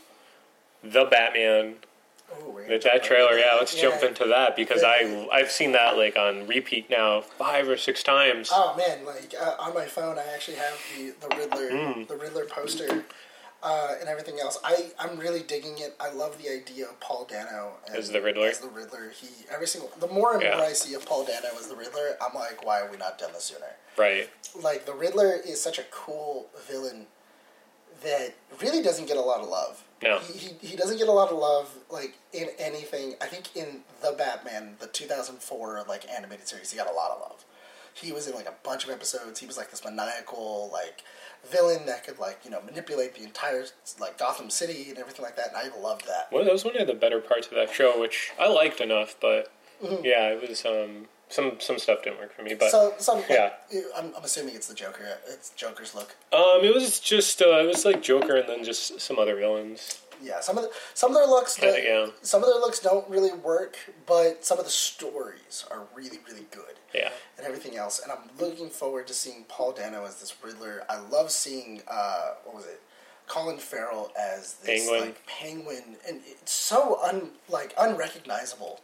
[0.84, 1.76] the Batman?
[2.34, 3.56] Oh, we're That, jump that right trailer, yeah.
[3.58, 7.78] Let's jump into that because I I've seen that like on repeat now five or
[7.78, 8.50] six times.
[8.52, 12.04] Oh man, like uh, on my phone, I actually have the the Riddler, Hmm.
[12.06, 13.06] the Riddler poster,
[13.62, 14.58] uh, and everything else.
[14.64, 15.96] I I'm really digging it.
[16.00, 18.48] I love the idea of Paul Dano As the Riddler?
[18.48, 20.58] As the Riddler, he every single the more and Yeah.
[20.58, 23.18] more I see of Paul Dano as the Riddler, I'm like, why are we not
[23.20, 23.76] done this sooner?
[23.98, 24.30] Right.
[24.62, 27.06] like the Riddler is such a cool villain
[28.04, 29.84] that really doesn't get a lot of love.
[30.04, 30.20] No.
[30.20, 33.16] He, he, he doesn't get a lot of love like in anything.
[33.22, 37.20] I think in the Batman, the 2004 like animated series, he got a lot of
[37.22, 37.46] love.
[37.94, 39.40] He was in like a bunch of episodes.
[39.40, 41.04] He was like this maniacal like
[41.50, 43.66] villain that could like you know manipulate the entire
[44.00, 45.54] like Gotham City and everything like that.
[45.54, 46.28] And I loved that.
[46.32, 49.16] Well, that was one of the better parts of that show, which I liked enough,
[49.22, 49.52] but
[49.84, 50.06] Mm-hmm.
[50.06, 53.54] yeah, it was um some some stuff didn't work for me, but so, so yeah.
[53.98, 55.18] I'm, I'm assuming it's the Joker.
[55.28, 56.16] It's Joker's look.
[56.34, 60.02] um it was just uh, it was like Joker and then just some other villains.
[60.24, 62.06] Yeah, some of the, some of their looks, Kinda, yeah.
[62.22, 66.46] some of their looks don't really work, but some of the stories are really, really
[66.52, 66.80] good.
[66.94, 67.10] Yeah.
[67.38, 68.00] and everything else.
[68.02, 70.84] And I'm looking forward to seeing Paul Dano as this Riddler.
[70.90, 72.82] I love seeing uh, what was it,
[73.28, 75.02] Colin Farrell as this Penguin.
[75.02, 78.80] like penguin, and it's so un like unrecognizable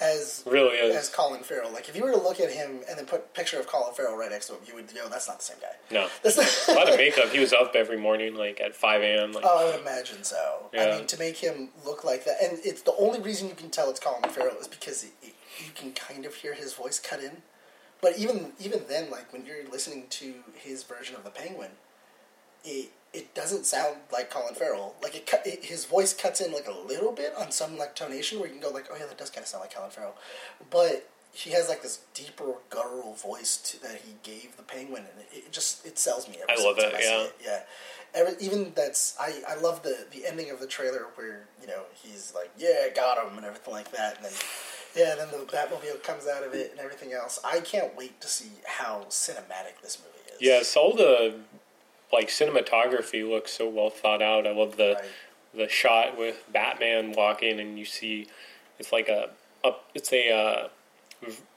[0.00, 0.96] as Really is.
[0.96, 1.70] as Colin Farrell.
[1.72, 3.92] Like if you were to look at him and then put a picture of Colin
[3.94, 5.74] Farrell right next to him, you would know that's not the same guy.
[5.90, 6.08] No.
[6.22, 7.28] That's not- A lot of makeup.
[7.30, 9.32] He was up every morning, like at 5 a.m.
[9.32, 10.70] Like, Oh, I would imagine so.
[10.72, 13.70] I mean, to make him look like that, and it's the only reason you can
[13.70, 16.98] tell it's Colin Farrell is because it, it, you can kind of hear his voice
[16.98, 17.42] cut in.
[18.00, 21.72] But even even then, like when you're listening to his version of the Penguin,
[22.64, 24.94] it it doesn't sound like Colin Farrell.
[25.02, 27.96] Like it, cut, it his voice cuts in like a little bit on some like
[27.96, 29.90] tonation where you can go like, oh yeah, that does kind of sound like Colin
[29.90, 30.14] Farrell,
[30.70, 35.20] but he has like this deeper guttural voice to, that he gave the Penguin, and
[35.32, 36.36] it, it just it sells me.
[36.48, 37.24] I love time see yeah.
[37.24, 37.36] it.
[37.44, 37.60] yeah.
[38.12, 41.82] Every, even that's I, I love the the ending of the trailer where you know
[41.94, 44.32] he's like yeah got him and everything like that and then
[44.96, 47.38] yeah then the Batmobile comes out of it and everything else.
[47.44, 50.40] I can't wait to see how cinematic this movie is.
[50.40, 51.36] Yes, all the
[52.12, 54.46] like cinematography looks so well thought out.
[54.46, 55.04] I love the Right.
[55.54, 58.26] the shot with Batman walking, and you see
[58.78, 59.30] it's like a
[59.64, 59.84] up.
[59.94, 60.68] It's a uh,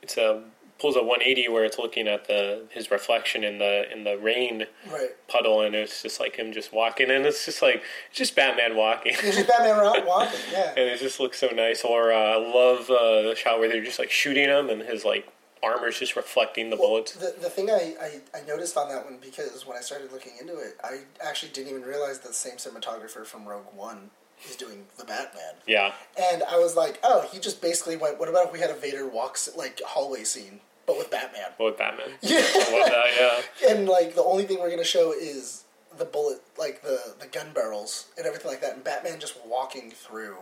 [0.02, 0.44] it's a
[0.80, 4.66] pulls a 180 where it's looking at the his reflection in the in the rain
[4.92, 5.10] right.
[5.28, 8.76] puddle, and it's just like him just walking, and it's just like it's just Batman
[8.76, 9.14] walking.
[9.14, 10.40] It's just Batman walking.
[10.52, 10.70] Yeah.
[10.72, 11.84] and it just looks so nice.
[11.84, 15.06] Or uh, I love uh, the shot where they're just like shooting him, and his
[15.06, 15.28] like
[15.64, 17.14] armor's just reflecting the bullets.
[17.14, 20.34] The, the thing I, I, I noticed on that one because when I started looking
[20.40, 24.10] into it, I actually didn't even realize that the same cinematographer from Rogue One
[24.50, 25.54] is doing the Batman.
[25.68, 25.94] Yeah,
[26.32, 28.20] And I was like, oh, he just basically went.
[28.20, 31.52] What about if we had a Vader walks like hallway scene, but with Batman?
[31.60, 32.10] with Batman.
[32.22, 32.42] Yeah.
[32.42, 33.42] That.
[33.62, 33.70] Yeah.
[33.70, 35.64] and like the only thing we're gonna show is
[35.98, 39.92] the bullet, like the the gun barrels and everything like that, and Batman just walking
[39.92, 40.38] through.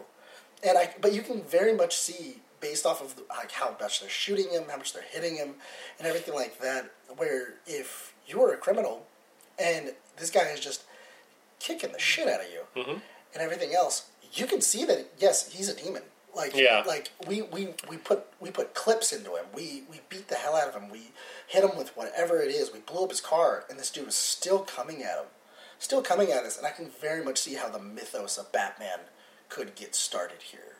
[0.63, 4.09] And I, but you can very much see based off of like how much they're
[4.09, 5.55] shooting him, how much they're hitting him,
[5.99, 6.89] and everything like that.
[7.17, 9.05] Where if you were a criminal,
[9.59, 10.83] and this guy is just
[11.59, 13.01] kicking the shit out of you, Mhm.
[13.33, 16.03] and everything else, you can see that yes, he's a demon.
[16.33, 16.83] Like Yeah.
[16.87, 19.45] like we, we, we put we put clips into him.
[19.53, 20.89] We we beat the hell out of him.
[20.89, 21.11] We
[21.47, 22.71] hit him with whatever it is.
[22.71, 25.25] We blew up his car, and this dude was still coming at him,
[25.77, 26.57] still coming at us.
[26.57, 28.99] And I can very much see how the mythos of Batman
[29.49, 30.77] could get started here,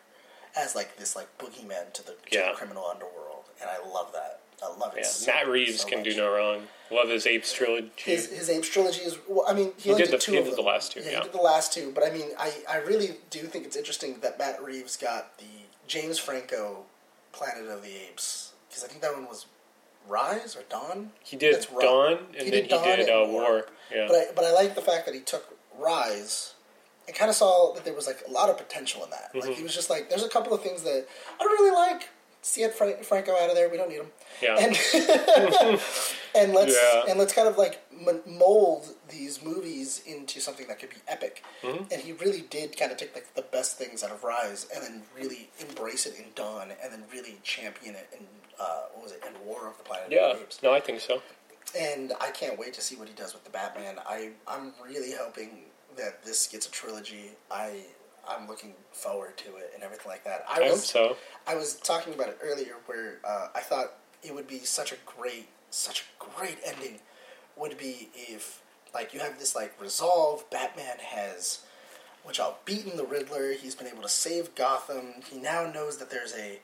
[0.56, 2.52] as like this like boogeyman to the, to Yeah.
[2.52, 3.46] the criminal underworld.
[3.62, 4.40] And I love that.
[4.64, 5.00] I love it.
[5.02, 6.68] Yeah, so- Matt Reeves so can do no wrong.
[6.92, 7.90] Love his Apes trilogy.
[7.96, 9.18] His his Apes trilogy is.
[9.28, 11.00] Well, I mean, he, He did did, the- two he of did the last two,
[11.00, 11.18] Yeah, yeah.
[11.18, 11.92] he did the last two.
[11.96, 15.46] But I mean, I, I really do think it's interesting that Matt Reeves got the
[15.88, 16.84] James Franco
[17.32, 19.46] Planet of the Apes because I think that one was
[20.08, 21.12] Rise or Dawn.
[21.24, 21.66] he did.
[21.80, 23.42] Dawn, and He then did Dawn he did uh, War.
[23.44, 23.66] War.
[23.94, 26.56] Yeah, But I but I like the fact that he took Rise.
[27.12, 29.32] And kind of saw that there was like a lot of potential in that.
[29.34, 29.54] Like Mm-hmm.
[29.54, 31.06] he was just like, there's a couple of things that
[31.40, 32.10] I don't really like.
[32.44, 33.70] See it, Fra- Franco out of there.
[33.70, 34.12] We don't need him.
[34.42, 34.76] yeah, and
[36.36, 37.04] and let's Yeah.
[37.10, 37.80] and let's kind of like
[38.26, 41.44] mold these movies into something that could be epic.
[41.62, 41.84] Mm-hmm.
[41.92, 44.84] And he really did kind of take like the best things out of Rise and
[44.84, 48.26] then really embrace it in Dawn and then really champion it in
[48.60, 50.32] uh, what was it in War of the Planet yeah.
[50.32, 50.64] of the Apes.
[50.64, 51.22] No, I think so.
[51.78, 53.96] And I can't wait to see what he does with the Batman.
[54.08, 55.60] I I'm really hoping
[55.98, 57.32] that this gets a trilogy.
[57.50, 57.82] I
[58.28, 60.46] I'm looking forward to it and everything like that.
[60.50, 61.18] I I hope was so.
[61.48, 64.96] I was talking about it earlier, where uh, I thought it would be such a
[65.06, 67.00] great, such a great ending.
[67.58, 68.62] Would be if
[68.94, 70.50] like you have this like resolve.
[70.50, 71.62] Batman has,
[72.24, 73.54] which I'll beaten the Riddler.
[73.54, 75.22] He's been able to save Gotham.
[75.30, 76.60] He now knows that there's a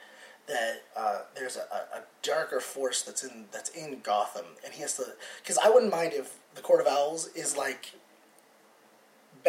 [0.48, 4.82] that uh, there's a, a, a darker force that's in that's in Gotham, and he
[4.82, 5.04] has to.
[5.42, 7.94] Because I wouldn't mind if the Court of Owls is like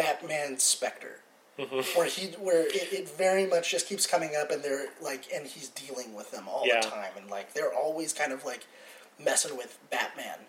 [0.01, 1.19] Batman's Spectre
[1.57, 1.97] mm-hmm.
[1.97, 5.45] where he where it, it very much just keeps coming up and they're like and
[5.45, 6.81] he's dealing with them all Yeah.
[6.81, 8.65] the time and like they're always kind of like
[9.23, 10.39] messing with Batman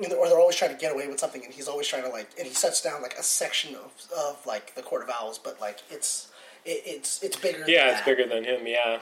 [0.00, 2.08] know, or they're always trying to get away with something and he's always trying to
[2.08, 5.38] like and he sets down like a section of, of like the Court of Owls
[5.38, 6.28] but like it's
[6.64, 8.06] it, it's it's bigger than Yeah, it's that.
[8.06, 8.66] bigger than him.
[8.66, 9.00] Yeah,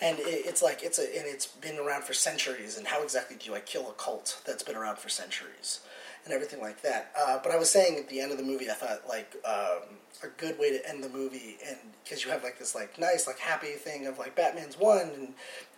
[0.00, 2.76] and it, it's like it's a and it's been around for centuries.
[2.76, 5.80] And how exactly do I kill a cult that's been around for centuries,
[6.26, 7.10] and everything like that?
[7.18, 9.96] Uh, but I was saying at the end of the movie, I thought like um,
[10.22, 13.26] a good way to end the movie, and because you have like this like nice
[13.26, 15.34] like happy thing of like Batman's won and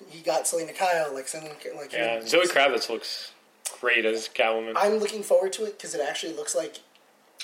[0.08, 2.20] he got Selina Kyle like sending like yeah.
[2.26, 3.32] Zoe Kravitz looks
[3.80, 4.72] great as Catwoman.
[4.76, 6.78] I'm looking forward to it because it actually looks like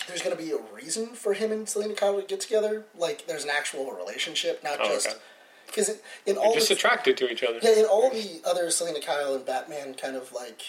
[0.09, 2.85] there's going to be a reason for him and Selina Kyle to get together.
[2.99, 5.17] Like there's an actual relationship, not Oh, just okay.
[5.67, 7.59] because in all just the, attracted to each other.
[7.63, 10.61] yeah, in all the other Selina Kyle and Batman kind of like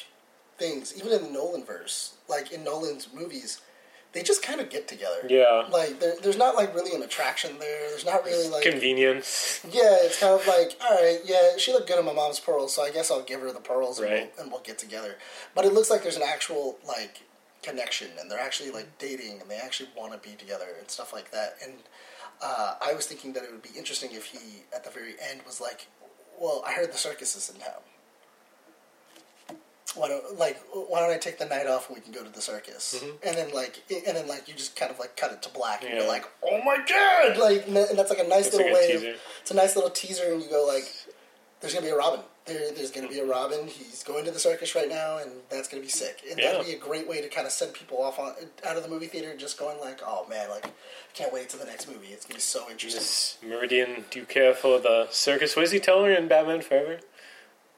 [0.57, 3.61] things, even in the Nolan verse, like in Nolan's movies,
[4.13, 5.25] they just kind of get together.
[5.29, 5.67] Yeah.
[5.69, 7.89] Like there, there's not like really an attraction there.
[7.89, 9.59] There's not really like Convenience.
[9.69, 9.97] yeah.
[10.01, 11.57] It's kind of like all right, yeah.
[11.57, 13.99] She looked good in my mom's pearls, so I guess I'll give her the pearls
[13.99, 14.31] and, Right.
[14.35, 15.15] we'll, and we'll get together.
[15.53, 17.21] But it looks like there's an actual like
[17.61, 21.11] connection, and they're actually like dating, and they actually want to be together and stuff
[21.11, 21.55] like that.
[21.63, 21.73] And
[22.41, 25.41] uh, I was thinking that it would be interesting if he at the very end
[25.45, 25.87] was like,
[26.39, 27.81] "Well, I heard the circus is in town."
[29.95, 32.29] Why don't like why don't I take the night off and we can go to
[32.29, 33.01] the circus?
[33.25, 35.81] And then like and then like you just kind of like cut it to black
[35.81, 35.97] and Mm-hmm.
[35.97, 36.03] Yeah.
[36.03, 37.37] you're like, oh my god!
[37.37, 38.87] Like and that's like a nice a little way.
[38.93, 39.15] teaser.
[39.41, 40.91] It's a nice little teaser, and you go like,
[41.61, 42.19] there's gonna be a Robin.
[42.45, 43.65] There, there's gonna be a Robin.
[43.67, 46.21] He's going to the circus right now, and that's gonna be sick.
[46.29, 46.51] And Yeah.
[46.51, 48.33] that'd be a great way to kind of send people off on
[48.65, 50.65] out of the movie theater, just going like, oh man, like
[51.15, 52.07] can't wait to the next movie.
[52.09, 53.49] It's gonna be so interesting.
[53.49, 55.55] Meridian, do you care for the circus?
[55.55, 56.99] What does he tell her in Batman Forever?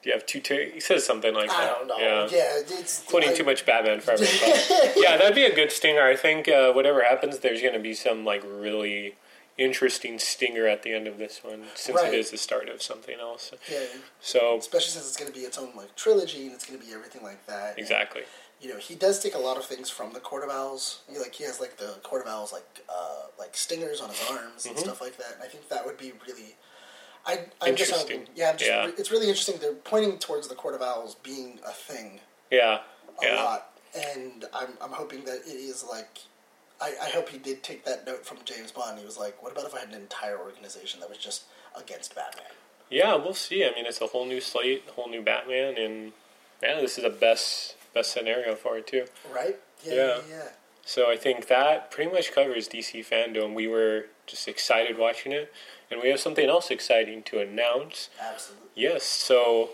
[0.07, 0.39] You have two?
[0.39, 1.75] Ter- he says something like I that.
[1.79, 1.97] don't know.
[1.99, 2.27] Yeah.
[2.31, 4.23] Yeah, it's Quoting too much Batman Forever.
[4.23, 6.01] but- yeah, that'd be a good stinger.
[6.03, 9.15] I think uh, whatever happens, there's going to be some like really
[9.57, 12.13] interesting stinger at the end of this one, since Right.
[12.13, 13.51] it is the start of something else.
[13.71, 13.79] Yeah,
[14.21, 17.23] So especially since it's gonna be its own like trilogy and it's gonna be everything
[17.23, 17.77] like that.
[17.79, 18.21] exactly.
[18.61, 21.01] you know, he does take a lot of things from the Court of Owls.
[21.11, 24.23] He, like he has like the Court of Owls like uh, like stingers on his
[24.29, 24.69] arms Mm-hmm.
[24.69, 25.33] and stuff like that.
[25.33, 26.55] And I think that would be really.
[27.27, 28.19] I, I'm just Interesting.
[28.19, 28.91] hoping, yeah, I'm just, Yeah.
[28.97, 29.57] it's really interesting.
[29.59, 32.79] They're pointing towards the Court of Owls being a thing Yeah.
[33.21, 33.43] a Yeah.
[33.43, 36.19] lot, and I'm I'm hoping that it is like.
[36.79, 38.99] I, I hope he did take that note from James Bond.
[38.99, 41.43] He was like, "What about if I had an entire organization that was just
[41.75, 42.45] against Batman?"
[42.89, 43.65] Yeah, we'll see.
[43.65, 46.13] I mean, it's a whole new slate, a whole new Batman, and
[46.61, 49.05] yeah, this is the best best scenario for it too.
[49.33, 49.57] Right?
[49.83, 50.05] Yeah, Yeah.
[50.05, 50.21] yeah.
[50.29, 50.49] yeah.
[50.85, 53.53] So I think that pretty much covers DC FanDome.
[53.55, 55.51] We were just excited watching it,
[55.91, 58.09] and we have something else exciting to announce.
[58.21, 58.67] Absolutely.
[58.75, 59.69] Yes, so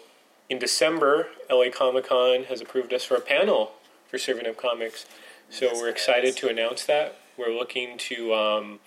[0.49, 3.73] in December, LA Comic Con has approved us for a panel
[4.08, 5.06] for Serving Up Comics.
[5.49, 7.15] So Yes, we're excited to announce that.
[7.38, 8.80] We're looking to um,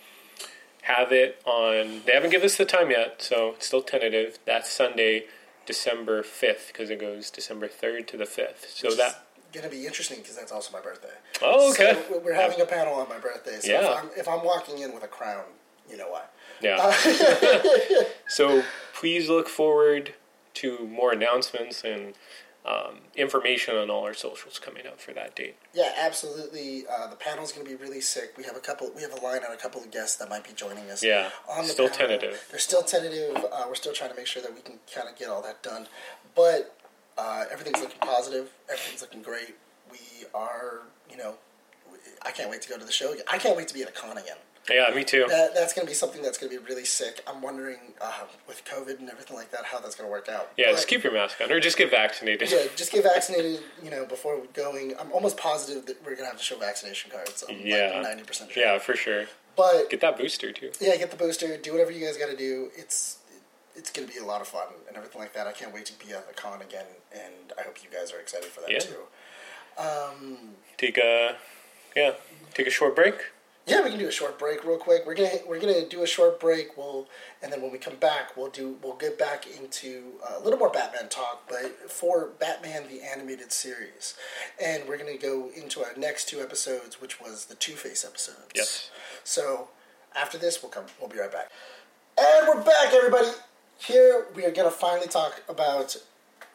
[0.83, 2.01] have it on.
[2.05, 4.39] They haven't given us the time yet, so it's still tentative.
[4.45, 5.25] That's Sunday,
[5.65, 8.71] December fifth, because it goes December third to the fifth.
[8.73, 9.25] So Which that.
[9.53, 11.09] is gonna be interesting because that's also my birthday.
[11.41, 12.01] Oh, okay.
[12.09, 13.59] So we're having a panel on my birthday.
[13.59, 13.91] So Yeah.
[13.91, 15.43] if, I'm, if I'm walking in with a crown,
[15.89, 16.23] you know why.
[16.61, 16.91] Yeah.
[18.27, 20.13] so please look forward
[20.55, 22.15] to more announcements and
[22.65, 25.55] um, information on all our socials coming up for that date.
[25.73, 26.83] Yeah, absolutely.
[26.87, 28.33] Uh, the panel's going to be really sick.
[28.37, 28.91] We have a couple.
[28.93, 31.01] We have a line on a couple of guests that might be joining us.
[31.01, 32.09] Yeah, on the still panel.
[32.09, 32.45] tentative.
[32.49, 33.37] They're still tentative.
[33.37, 35.63] Uh, we're still trying to make sure that we can kind of get all that
[35.63, 35.87] done.
[36.35, 36.75] But
[37.17, 38.49] uh, everything's looking positive.
[38.69, 39.55] Everything's looking great.
[39.89, 41.35] We are, you know,
[42.23, 43.23] I can't wait to go to the show again.
[43.31, 44.37] I can't wait to be at a con again.
[44.69, 45.25] Yeah, me too.
[45.29, 47.23] That, that's going to be something that's going to be really sick.
[47.27, 50.51] I'm wondering uh, with COVID and everything like that how that's going to work out.
[50.57, 52.51] Yeah, But- just keep your mask on, or just get vaccinated.
[52.51, 54.93] yeah, just get vaccinated, you know, before going.
[54.99, 57.43] I'm almost positive that we're gonna have to show vaccination cards.
[57.49, 57.91] I'm Yeah.
[57.95, 58.63] like ninety percent sure.
[58.63, 59.25] Yeah, for sure.
[59.55, 60.71] but Get that booster too.
[60.81, 61.55] yeah, get the booster.
[61.57, 62.69] Do whatever you guys got to do.
[62.75, 63.17] It's
[63.75, 65.47] it's gonna be a lot of fun and everything like that.
[65.47, 68.19] I can't wait to be at the con again, and I hope you guys are
[68.19, 68.79] excited for that Yeah.
[68.79, 69.01] too.
[69.77, 71.37] Um, Take a
[71.95, 72.13] yeah,
[72.53, 73.15] take a short break.
[73.67, 75.05] Yeah, we can do a short break real quick.
[75.05, 76.77] We're gonna we're gonna do a short break.
[76.77, 77.07] We'll
[77.43, 80.69] and then when we come back, we'll do we'll get back into a little more
[80.69, 84.15] Batman talk, but for Batman the animated series,
[84.63, 88.47] and we're gonna go into our next two episodes, which was the Two Face episodes.
[88.55, 88.89] Yes.
[89.25, 89.67] So
[90.15, 90.85] after this, we'll come.
[90.99, 91.51] We'll be right back.
[92.17, 93.27] And we're back, everybody.
[93.79, 95.97] Here we are gonna finally talk about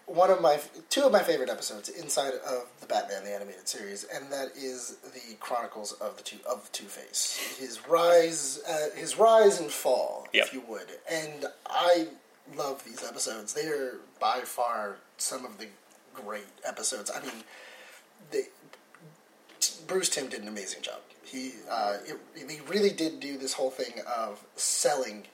[0.06, 0.58] one of my
[0.90, 4.96] two of my favorite episodes inside of the Batman the animated series, and that is
[5.14, 7.56] the Chronicles of the two of Two Face.
[7.58, 10.46] His rise, uh, his rise and fall, Yep.
[10.46, 10.86] if you would.
[11.10, 12.08] And I
[12.56, 13.54] love these episodes.
[13.54, 15.66] They are by far some of the
[16.14, 17.10] great episodes.
[17.14, 17.44] I mean,
[18.30, 18.42] they,
[19.86, 21.00] Bruce Timm did an amazing job.
[21.24, 25.24] He uh, it, he really did do this whole thing of selling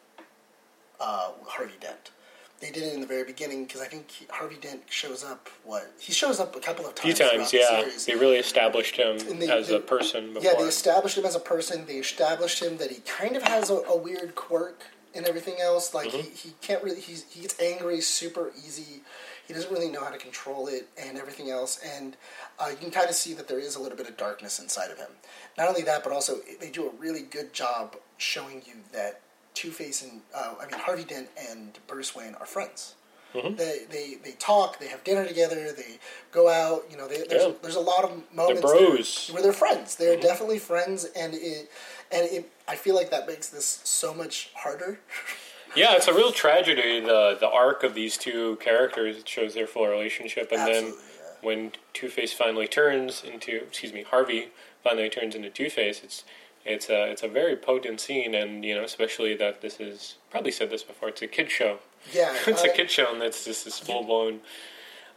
[1.01, 2.11] uh, Harvey Dent.
[2.61, 5.49] They did it in the very beginning because I think he, Harvey Dent shows up.
[5.65, 7.21] What he shows up a couple of times.
[7.21, 7.53] A few times.
[7.53, 7.83] yeah.
[7.85, 8.05] The.
[8.07, 10.51] They really established him they- as they- a person before.
[10.51, 11.87] Yeah, they established him as a person.
[11.87, 14.83] They established him that he kind of has a, a weird quirk
[15.15, 15.95] and everything else.
[15.95, 16.19] Like Mm-hmm.
[16.19, 19.03] he, he can't really he's, he gets angry super easy.
[19.47, 21.81] He doesn't really know how to control it and everything else.
[21.97, 22.17] And
[22.59, 24.91] uh, you can kind of see that there is a little bit of darkness inside
[24.91, 25.09] of him.
[25.57, 29.21] Not only that, but also they do a really good job showing you that
[29.59, 32.95] Two Face and uh, I mean Harvey Dent and Bruce Wayne are friends.
[33.35, 33.57] Mm-hmm.
[33.57, 34.79] They, they they talk.
[34.79, 35.73] They have dinner together.
[35.73, 35.99] They
[36.31, 36.85] go out.
[36.89, 37.53] You know, they, there's Yeah.
[37.61, 39.09] there's a lot of moments They're bros.
[39.09, 39.33] Mm-hmm.
[39.35, 39.97] where they're friends.
[39.97, 41.71] They're definitely friends, and it
[42.13, 42.53] and it.
[42.69, 45.01] I feel like that makes this so much harder.
[45.77, 47.01] Yeah, it's a real tragedy.
[47.01, 50.93] The the arc of these two characters it shows their full relationship, and then yeah.
[51.43, 54.49] when Two Face finally turns into, excuse me, Harvey
[54.83, 56.01] finally turns into Two Face.
[56.03, 56.25] It's
[56.69, 60.51] it's a it's a very potent scene, and you know, especially that this is probably
[60.53, 61.09] said this before.
[61.09, 61.79] It's a kid show.
[62.13, 64.41] Yeah, it's uh, a kid show, and that's just this full blown.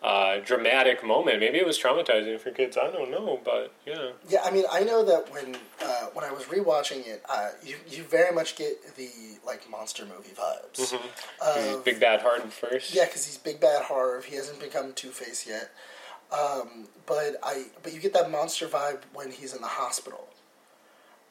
[0.03, 1.39] Uh, dramatic moment.
[1.39, 2.75] Maybe it was traumatizing for kids.
[2.75, 4.13] I don't know, but yeah.
[4.27, 7.75] Yeah, I mean, I know that when uh, when I was rewatching it, uh, you
[7.87, 9.09] you very much get the
[9.45, 10.77] like monster movie vibes.
[10.77, 12.95] He's Of- big bad Harden first.
[12.95, 14.25] Yeah, because he's big bad Harv.
[14.25, 15.69] He hasn't become Two Face yet.
[16.31, 20.29] Um, but I but you get that monster vibe when he's in the hospital.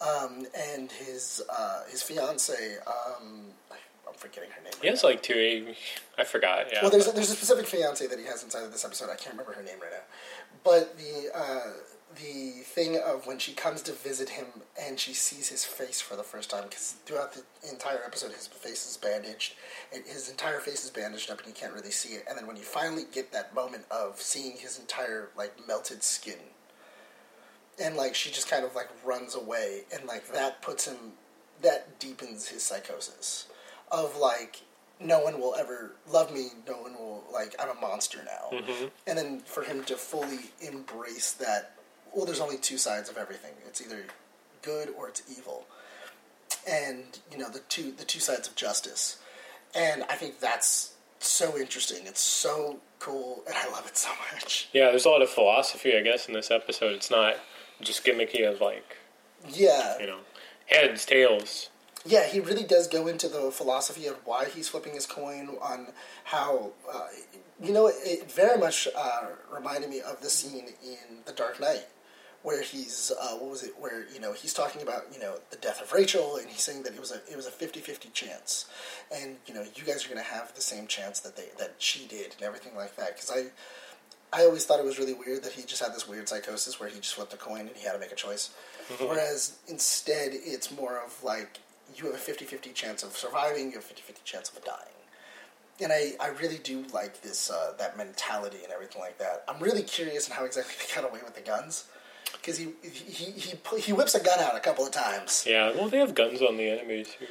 [0.00, 3.44] Um, and his uh, his fiance, um,
[4.08, 4.72] I'm forgetting her name.
[4.80, 5.74] He has like two.
[6.18, 6.66] I forgot.
[6.72, 6.80] Yeah.
[6.82, 9.10] Well, there's a, there's a specific fiance that he has inside of this episode.
[9.10, 10.04] I can't remember her name right now,
[10.64, 11.72] but the uh,
[12.16, 14.46] the thing of when she comes to visit him
[14.80, 18.46] and she sees his face for the first time because throughout the entire episode his
[18.48, 19.54] face is bandaged,
[19.94, 22.24] and his entire face is bandaged up and you can't really see it.
[22.28, 26.38] And then when you finally get that moment of seeing his entire like melted skin,
[27.80, 31.12] and like she just kind of like runs away, and like that puts him
[31.62, 33.46] that deepens his psychosis
[33.90, 34.62] of like
[35.00, 38.58] no one will ever love me no one will like i'm a monster now.
[38.58, 38.86] Mm-hmm.
[39.06, 41.72] And then for him to fully embrace that
[42.14, 43.52] well there's only two sides of everything.
[43.66, 44.04] It's either
[44.62, 45.66] good or it's evil.
[46.68, 49.18] And you know the two the two sides of justice.
[49.74, 52.06] And i think that's so interesting.
[52.06, 54.68] It's so cool and i love it so much.
[54.72, 56.92] Yeah, there's a lot of philosophy, I guess, in this episode.
[56.94, 57.36] It's not
[57.80, 58.96] just gimmicky of like
[59.48, 59.98] yeah.
[59.98, 60.18] you know
[60.66, 61.68] heads, tails.
[62.06, 65.88] Yeah, he really does go into the philosophy of why he's flipping his coin on
[66.24, 67.08] how, uh,
[67.62, 71.86] you know, it very much uh, reminded me of the scene in The Dark Knight,
[72.42, 75.58] where he's, uh, what was it, where, you know, he's talking about, you know, the
[75.58, 78.64] death of Rachel, and he's saying that it was a, it was a 50-50 chance,
[79.14, 81.74] and, you know, you guys are going to have the same chance that they, that
[81.76, 83.50] she did, and everything like that, because I,
[84.32, 86.88] I always thought it was really weird that he just had this weird psychosis where
[86.88, 88.50] he just flipped a coin and he had to make a choice.
[88.98, 91.58] Whereas instead, it's more of like
[91.96, 94.64] you have a 50 50 chance of surviving, you have a 50 50 chance of
[94.64, 94.78] dying.
[95.82, 99.44] And I, I really do like this uh, that mentality and everything like that.
[99.48, 101.84] I'm really curious on how exactly they got away with the guns.
[102.32, 105.44] Because he, he, he, he whips a gun out a couple of times.
[105.46, 107.08] Yeah, well, they have guns on the enemies.
[107.18, 107.26] Too.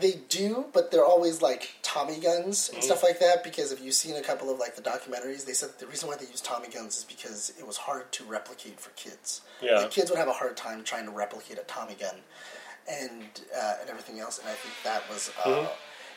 [0.00, 3.42] They do, but they're always like Tommy guns and stuff like that.
[3.44, 6.16] Because if you've seen a couple of like the documentaries, they said the reason why
[6.16, 9.42] they use Tommy guns is because it was hard to replicate for kids.
[9.62, 9.78] Yeah.
[9.80, 12.16] like, kids would have a hard time trying to replicate a Tommy gun,
[12.90, 13.22] and
[13.56, 14.38] uh, and everything else.
[14.38, 15.30] And I think that was.
[15.44, 15.66] Uh,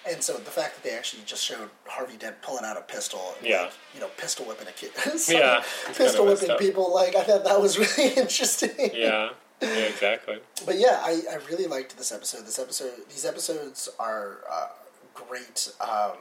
[0.05, 3.35] And so the fact that they actually just showed Harvey Dent pulling out a pistol,
[3.39, 3.61] and, Yeah.
[3.61, 5.63] like, you know, pistol whipping a kid, So, Yeah,
[5.95, 8.71] pistol whipping people, like I thought that was really interesting.
[8.93, 9.29] Yeah,
[9.61, 10.39] yeah, exactly.
[10.65, 12.45] But yeah, I, I really liked this episode.
[12.45, 14.67] This episode, these episodes are uh,
[15.13, 15.71] great.
[15.81, 16.17] Um,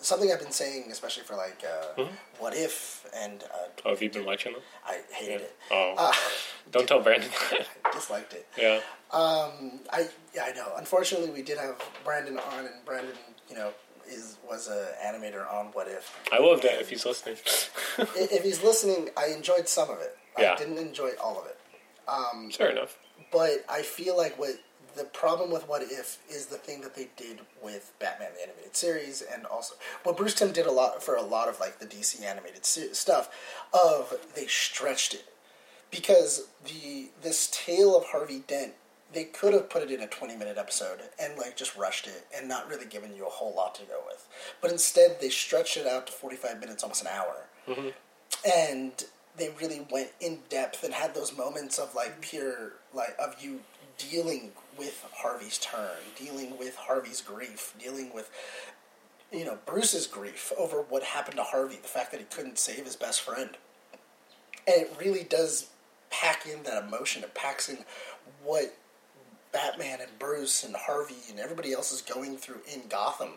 [0.00, 2.14] something I've been saying, especially for like uh, Mm-hmm.
[2.38, 4.62] what if, and uh, Oh, have you been watching them?
[4.86, 5.56] I hated it.
[5.70, 6.12] Oh, Uh,
[6.70, 7.30] don't tell Brandon.
[7.84, 8.46] I disliked it.
[8.56, 8.80] yeah,
[9.12, 10.72] Um, I yeah, I know.
[10.76, 13.14] Unfortunately, we did have Brandon on, and Brandon,
[13.48, 13.72] you know,
[14.08, 16.16] is was a animator on What If.
[16.32, 16.80] I love that.
[16.80, 17.36] If he's listening,
[17.98, 20.16] if he's listening, I enjoyed some of it.
[20.38, 20.52] Yeah.
[20.52, 21.57] I didn't enjoy all of it.
[22.08, 22.98] Um, fair enough.
[23.30, 24.58] But I feel like what
[24.96, 28.76] the problem with What If is the thing that they did with Batman the animated
[28.76, 31.86] series, and also what Bruce Timm did a lot for a lot of like the
[31.86, 33.30] DC animated stuff.
[33.72, 35.32] Of they stretched it
[35.90, 38.74] because the this tale of Harvey Dent.
[39.10, 42.26] They could have put it in a 20 minute episode and like just rushed it
[42.36, 44.28] and not really given you a whole lot to go with.
[44.60, 47.88] But instead they stretched it out to 45 minutes, almost an hour mm-hmm.
[48.46, 49.04] and
[49.38, 52.20] they really went in depth and had those moments of like mm-hmm.
[52.20, 53.60] pure like of you
[53.96, 58.30] dealing with Harvey's turn, dealing with Harvey's grief, dealing with
[59.32, 62.84] you know Bruce's grief over what happened to Harvey, the fact that he couldn't save
[62.84, 63.50] his best friend,
[64.66, 65.68] and it really does
[66.10, 67.22] pack in that emotion.
[67.22, 67.78] It packs in
[68.42, 68.74] what
[69.52, 73.30] Batman and Bruce and Harvey and everybody else is going through in Gotham,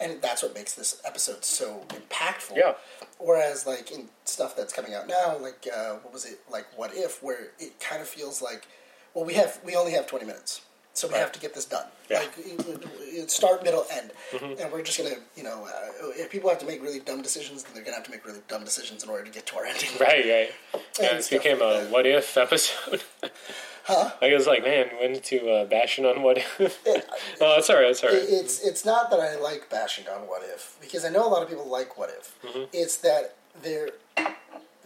[0.00, 2.56] and that's what makes this episode so impactful.
[2.56, 2.74] Yeah.
[3.18, 6.92] Whereas, like in stuff that's coming out now, like uh, what was it, like What
[6.94, 8.66] If, where it kind of feels like,
[9.14, 10.62] well, we have we only have twenty minutes,
[10.94, 11.20] so we Right.
[11.20, 11.86] have to get this done.
[12.10, 12.20] Yeah.
[12.20, 12.84] Like it- it-
[13.22, 16.66] it- start, middle, end, and we're just gonna, you know, uh, if people have to
[16.66, 19.24] make really dumb decisions, then they're gonna have to make really dumb decisions in order
[19.24, 19.88] to get to our ending.
[20.00, 20.52] Right, right.
[21.00, 23.02] Yeah, this stuff became like a what if episode.
[23.84, 24.10] huh?
[24.20, 26.78] I was like, man, went to uh, bashing on what if.
[27.40, 27.90] Oh, it's alright.
[27.90, 28.22] It's alright.
[28.22, 31.30] It- It's it's not that I like bashing on What If because I know a
[31.30, 32.34] lot of people like What If.
[32.44, 32.64] Mm-hmm.
[32.72, 33.88] It's that there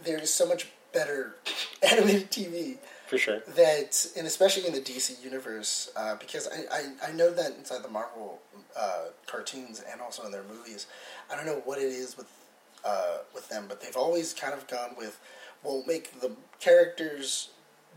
[0.02, 1.36] there is so much better
[1.82, 3.40] animated TV For sure.
[3.54, 7.82] that, and especially in the DC universe, uh, because I, I, I know that inside
[7.82, 8.40] the Marvel
[8.78, 10.86] uh, cartoons and also in their movies,
[11.30, 12.26] I don't know what it is with
[12.84, 15.18] uh, with them, but they've always kind of gone with,
[15.64, 16.30] we'll make the
[16.60, 17.50] characters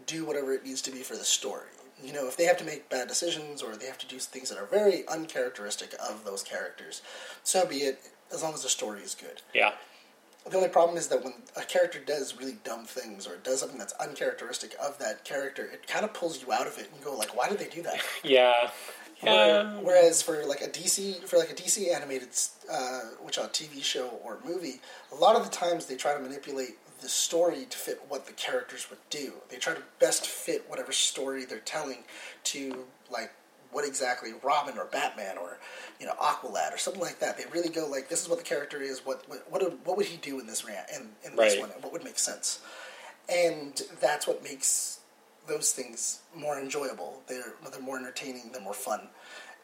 [0.08, 1.68] do whatever it needs to be for the story.
[2.04, 4.50] You know, if they have to make bad decisions or they have to do things
[4.50, 7.02] that are very uncharacteristic of those characters,
[7.44, 8.00] so be it.
[8.32, 9.42] As long as the story is good.
[9.56, 9.72] Yeah.
[10.50, 13.78] The only problem is that when a character does really dumb things or does something
[13.78, 17.16] that's uncharacteristic of that character, it kind of pulls you out of it and go
[17.16, 18.54] like, "Why did they do that?" Yeah.
[19.22, 19.34] Where-
[19.64, 19.80] Yeah.
[19.82, 22.30] Whereas for like a DC for like a DC animated
[22.72, 24.82] uh, which a TV show or movie,
[25.12, 28.34] a lot of the times they try to manipulate the story to fit what the
[28.34, 29.34] characters would do.
[29.50, 32.04] They try to best fit whatever story they're telling
[32.46, 33.32] to like
[33.72, 35.58] what exactly Robin or Batman or
[36.00, 37.38] you know Aqualad or something like that.
[37.38, 39.06] They really go like this is what the character is.
[39.06, 41.60] What what what, would- what would he do in this ran in, in this Right.
[41.62, 41.70] one?
[41.82, 42.60] What would make sense?
[43.28, 45.00] And that's what makes
[45.48, 47.22] those things more enjoyable.
[47.28, 48.52] They're they're more entertaining.
[48.52, 49.10] They're more fun,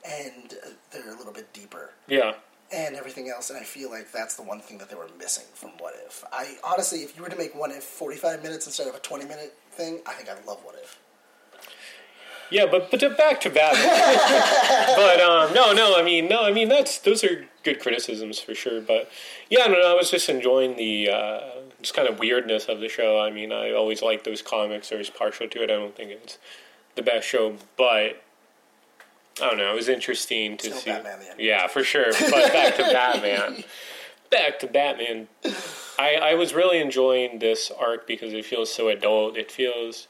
[0.08, 0.54] and
[0.92, 2.34] they're a little bit deeper Yeah.
[2.72, 3.50] and everything else.
[3.50, 6.24] And I feel like that's the one thing that they were missing from What If.
[6.32, 9.00] I honestly, if you were to make What If forty five minutes instead of a
[9.00, 11.00] twenty minute thing, I think I'd love What If.
[12.50, 14.96] Yeah, but but to back to Batman.
[14.96, 18.54] but um, no, no, I mean, no, I mean that's those are good criticisms for
[18.54, 18.82] sure.
[18.82, 19.10] But
[19.50, 21.40] yeah, no, no I was just enjoying the uh,
[21.82, 23.20] just kind of weirdness of the show.
[23.20, 24.92] I mean, I always like those comics.
[24.92, 25.72] I was partial to it.
[25.72, 26.38] I don't think it's
[26.96, 28.22] the best show, but
[29.42, 29.72] I don't know.
[29.72, 30.92] It was interesting to Still see.
[30.92, 32.12] Batman, yeah, for sure.
[32.12, 33.64] But back to Batman.
[34.32, 35.28] Back to Batman.
[36.00, 39.38] I, I was really enjoying this arc because it feels so adult.
[39.38, 40.08] It feels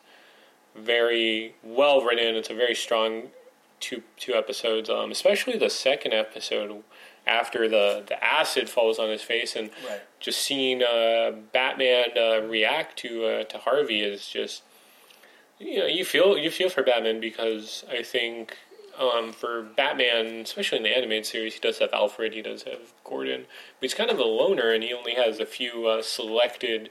[0.76, 2.36] very well written.
[2.36, 3.30] It's a very strong
[3.80, 4.90] two two episodes.
[4.90, 6.84] Um, especially the second episode
[7.28, 10.02] after the the acid falls on his face and Right.
[10.20, 14.64] just seeing uh, Batman uh, react to uh, to Harvey is just
[15.60, 18.58] you know you feel you feel for Batman because I think
[19.00, 22.94] um, for Batman, especially in the animated series, he does have Alfred, he does have
[23.04, 26.90] Gordon, but he's kind of a loner and he only has a few uh, selected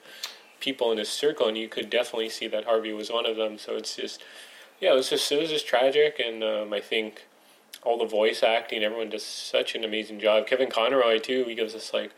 [0.64, 3.58] people in his circle, and you could definitely see that Harvey was one of them.
[3.58, 4.22] So it's just
[4.80, 7.26] yeah, it was just it was just tragic, and um, I think
[7.82, 10.46] all the voice acting, everyone does such an amazing job.
[10.46, 12.12] Kevin Conroy too, he gives us like,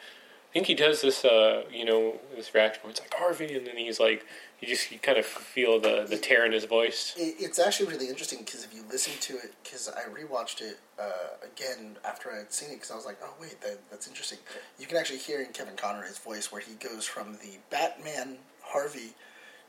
[0.57, 3.77] think he does this, uh, you know, this reaction where it's like Harvey, and then
[3.77, 4.25] he's like,
[4.61, 7.15] you just you kind of feel the the tear in his voice.
[7.19, 10.79] It, it's actually really interesting because if you listen to it, because I rewatched it
[10.99, 14.09] uh, again after I had seen it, because I was like, oh wait, that, that's
[14.09, 14.39] interesting.
[14.79, 19.13] You can actually hear in Kevin Conroy's voice where he goes from the Batman Harvey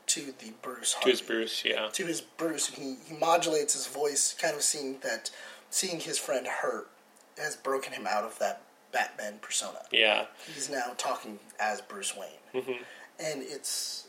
[0.06, 3.86] to the Bruce To his Bruce, yeah, to his Bruce, and he, he modulates his
[3.86, 5.30] voice, kind of seeing that,
[5.68, 6.88] seeing his friend hurt
[7.36, 8.62] has broken him out of that
[8.92, 9.80] Batman persona.
[9.92, 12.72] yeah, He's now talking as Bruce Wayne, hmm
[13.20, 14.06] and it's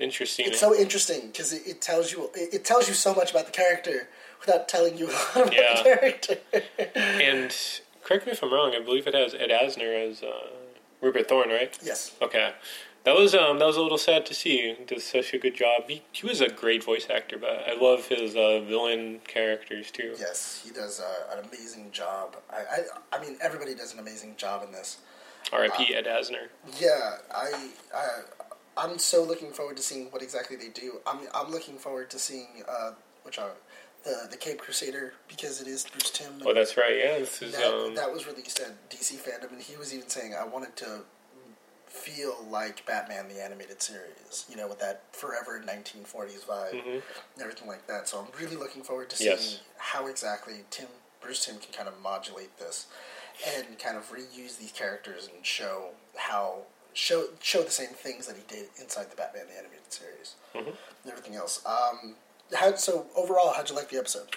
[0.00, 0.46] interesting.
[0.46, 3.46] it's so interesting because it, it tells you it, it tells you so much about
[3.46, 4.08] the character
[4.40, 5.76] without telling you a lot about Yeah.
[5.76, 6.36] the character.
[6.96, 7.54] and
[8.04, 8.74] correct me if I'm wrong.
[8.74, 10.28] I believe it has Ed Asner as uh,
[11.00, 11.76] Rupert Thorne, right?
[11.82, 12.52] yes, Okay.
[13.04, 14.74] That was um that was a little sad to see.
[14.78, 15.84] He did such a good job.
[15.88, 20.14] He he was a great voice actor, but I love his uh, villain characters too.
[20.18, 22.36] yes, he does uh, an amazing job.
[22.50, 24.98] I, I I mean everybody does an amazing job in this.
[25.52, 25.94] R.I.P.
[25.94, 26.48] Ed Asner.
[26.78, 28.08] Yeah, I, I,
[28.76, 31.00] I'm so looking forward to seeing what exactly they do.
[31.06, 32.90] I'm, I'm looking forward to seeing uh,
[33.22, 33.52] which are
[34.04, 36.42] the the Caped Crusader because it is Bruce Timm.
[36.44, 36.96] Oh, that's right.
[36.98, 40.34] Yeah, is that, um that was released at DC FanDome, and he was even saying
[40.34, 41.00] I wanted to
[41.88, 44.44] feel like Batman the animated series.
[44.48, 46.92] You know, with that forever 1940s vibe mhm.
[46.94, 47.02] and
[47.42, 48.08] everything like that.
[48.08, 49.60] So I'm really looking forward to seeing Yes.
[49.78, 50.88] how exactly Timm
[51.20, 52.86] Bruce Timm can kind of modulate this
[53.56, 56.62] and kind of reuse these characters and show how
[56.92, 60.68] show show the same things that he did inside the Batman the animated series Mhm.
[61.02, 61.64] and everything else.
[61.66, 62.16] Um,
[62.56, 64.28] how, so overall, how'd you like the episode?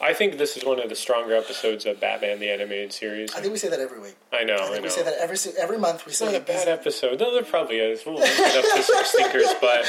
[0.00, 3.34] I think this is one of the stronger episodes of Batman the animated series.
[3.34, 4.16] I think we say that every week.
[4.32, 4.54] I know.
[4.54, 4.82] I I, think know.
[4.82, 6.06] we say that every every month.
[6.06, 7.18] We It's say not a bad episode.
[7.18, 8.06] No, there probably is.
[8.06, 9.80] We'll leave it up to some stinkers, but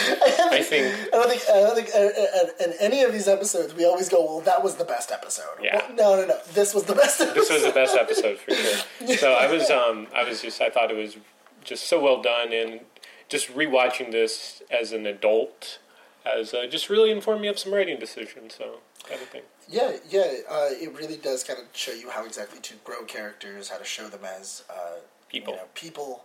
[0.52, 1.44] I think I don't think.
[1.48, 1.90] I don't think.
[1.94, 5.12] Uh, uh, in any of these episodes, we always go, "Well, that was the best
[5.12, 5.76] episode." Yeah.
[5.76, 6.38] Well, no, no, no.
[6.54, 7.22] This was the best.
[7.22, 7.36] Episode.
[7.40, 9.16] this was the best episode for sure.
[9.18, 11.18] So I was, um, I was just, I thought it was
[11.64, 12.80] just so well done, and
[13.28, 15.78] just rewatching this as an adult
[16.26, 18.56] has uh, just really informed me of some writing decisions.
[18.58, 19.42] So kind of thing.
[19.70, 20.34] Yeah, yeah.
[20.50, 23.86] Uh, it really does kind of show you how exactly to grow characters, how to
[23.86, 25.00] show them as uh,
[25.30, 25.54] People.
[25.54, 26.24] you know, people,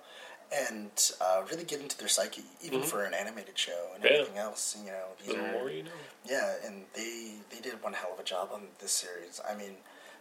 [0.54, 0.90] and
[1.20, 4.12] uh, really get into their psyche, even for an animated show and Mm-hmm.
[4.14, 4.20] Yeah.
[4.20, 4.76] everything else.
[4.80, 5.90] You know, these The are more you know.
[6.28, 9.40] Yeah, and they they did one hell of a job on this series.
[9.48, 9.72] I mean,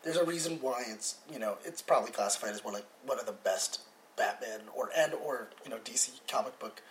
[0.04, 3.26] there's a reason why it's you know it's probably classified as one like one of
[3.26, 3.80] the best
[4.18, 6.82] Batman or and or you know DC comic book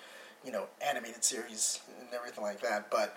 [0.45, 2.90] you know animated series and everything like that.
[2.90, 3.16] But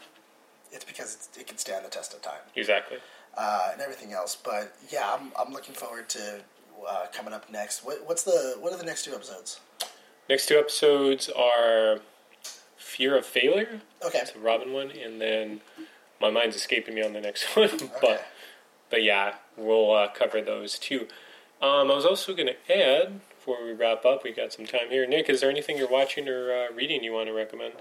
[0.71, 2.97] it's because it's, it can stand the test of time Exactly.
[3.37, 4.35] uh, and everything else.
[4.35, 6.41] But yeah, I'm I'm looking forward to
[6.87, 7.85] uh, coming up next.
[7.85, 9.59] What, what's the what are the next two episodes?
[10.29, 11.99] Next two episodes are
[12.77, 13.81] Fear of Failure.
[14.03, 14.19] Okay.
[14.19, 15.61] It's a Robin one, and then
[16.19, 17.69] my mind's escaping me on the next one.
[18.01, 18.25] but
[18.89, 21.07] but yeah, we'll uh, cover those too.
[21.61, 24.23] Um, I was also going to add before we wrap up.
[24.23, 25.05] We got some time here.
[25.05, 27.73] Nick, is there anything you're watching or uh, reading you want to recommend?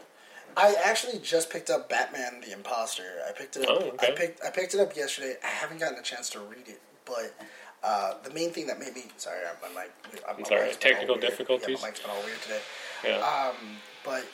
[0.57, 3.03] I actually just picked up Batman: The Imposter.
[3.27, 3.79] I picked it up.
[3.81, 4.09] Oh, okay.
[4.09, 5.35] I picked I picked it up yesterday.
[5.43, 7.35] I haven't gotten a chance to read it, but
[7.83, 9.91] uh, the main thing that made me sorry, I'm, like
[10.29, 11.69] I'm, I'm sorry, mic's been all technical difficulties?
[11.69, 12.61] Yeah, my mic's been all weird today.
[13.05, 13.19] Yeah.
[13.19, 14.25] Um, but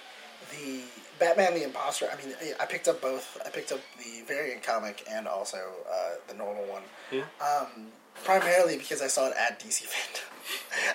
[0.50, 0.82] the
[1.18, 2.08] Batman: The Imposter.
[2.12, 3.40] I mean, I picked up both.
[3.46, 5.58] I picked up the variant comic and also
[5.90, 6.82] uh, the normal one.
[7.10, 7.20] Hmm.
[7.40, 7.86] Um,
[8.24, 10.29] primarily because I saw it at DC FanDome.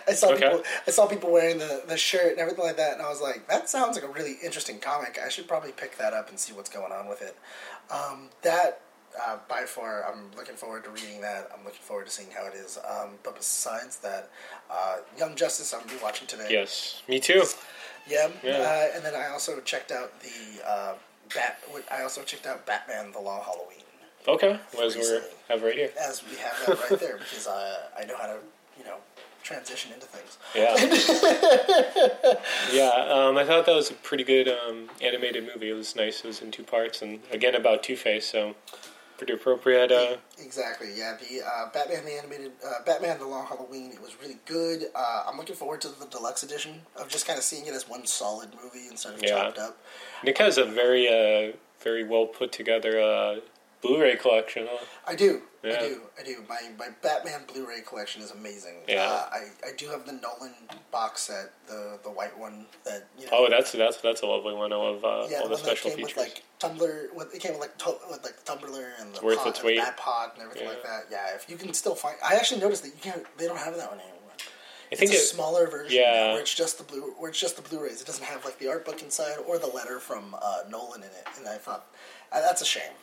[0.07, 0.47] I saw Okay.
[0.49, 0.63] people.
[0.87, 3.47] I saw people wearing the, the shirt and everything like that, and I was like,
[3.47, 5.19] "That sounds like a really interesting comic.
[5.23, 7.35] I should probably pick that up and see what's going on with it."
[7.91, 8.81] Um, that
[9.25, 11.49] uh, by far, I'm looking forward to reading that.
[11.57, 12.77] I'm looking forward to seeing how it is.
[12.89, 14.29] Um, but besides that,
[14.69, 16.47] uh, Young Justice, I'm rewatching today.
[16.49, 17.43] yes, me too.
[18.07, 18.29] Yeah.
[18.43, 18.57] Yeah.
[18.59, 20.93] Uh, and then I also checked out the uh,
[21.33, 21.63] Bat.
[21.91, 23.79] I also checked out Batman: The Long Halloween.
[24.27, 25.19] Okay, as we
[25.49, 25.91] have right here.
[25.99, 28.37] As we have that right there, because I I know how to
[28.77, 28.97] you know
[29.45, 30.37] transition into things.
[30.55, 30.73] Yeah.
[32.73, 35.69] yeah, um, I thought that was a pretty good um, animated movie.
[35.69, 36.19] It was nice.
[36.21, 38.55] It was in two parts, and again about Two Face, so
[39.17, 39.91] pretty appropriate.
[39.91, 40.89] Uh, Exactly.
[40.95, 41.15] Yeah.
[41.17, 43.91] The uh, Batman the animated uh, Batman: The Long Halloween.
[43.91, 44.85] It was really good.
[44.95, 47.87] Uh, I'm looking forward to the deluxe edition of just kind of seeing it as
[47.87, 49.29] one solid movie instead of Yeah.
[49.29, 49.77] chopped up.
[50.23, 53.35] Nick has a very, uh, very well put together uh,
[53.87, 54.67] Blu-ray collection.
[54.69, 54.85] Huh?
[55.07, 55.41] I do.
[55.63, 55.75] Yeah.
[55.75, 56.01] I do.
[56.19, 56.35] I do.
[56.47, 58.75] My my Batman Blu-ray collection is amazing.
[58.87, 59.03] Yeah.
[59.03, 60.53] Uh, I I do have the Nolan
[60.91, 63.31] box set, the the white one that you know.
[63.33, 64.71] Oh, that's that's that's a lovely one.
[64.71, 66.15] I love uh, yeah, all the the one that special came features.
[66.15, 67.09] with like Tumbler.
[67.15, 69.63] With, it came with like to, with like the Tumbler and the Worth pod, its
[69.63, 69.79] weight.
[69.79, 70.69] the pod and everything Yeah.
[70.69, 71.05] like that.
[71.11, 73.23] Yeah, if you can still find, I actually noticed that you can't.
[73.37, 74.11] They don't have that one anymore.
[74.91, 76.33] I think it's a it, smaller version yeah.
[76.33, 78.01] where it's just the blue, where it's just the Blu-rays.
[78.01, 81.07] It doesn't have like the art book inside or the letter from uh, Nolan in
[81.07, 81.87] it, and I thought
[82.31, 82.93] uh, that's a shame.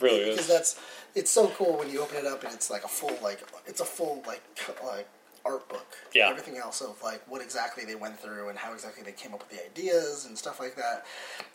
[0.00, 0.80] Really because that's
[1.14, 3.80] it's so cool when you open it up and it's like a full like it's
[3.80, 4.42] a full like
[4.84, 5.08] like
[5.44, 5.86] art book.
[6.14, 6.28] Yeah.
[6.28, 9.40] everything else of like what exactly they went through and how exactly they came up
[9.40, 11.04] with the ideas and stuff like that,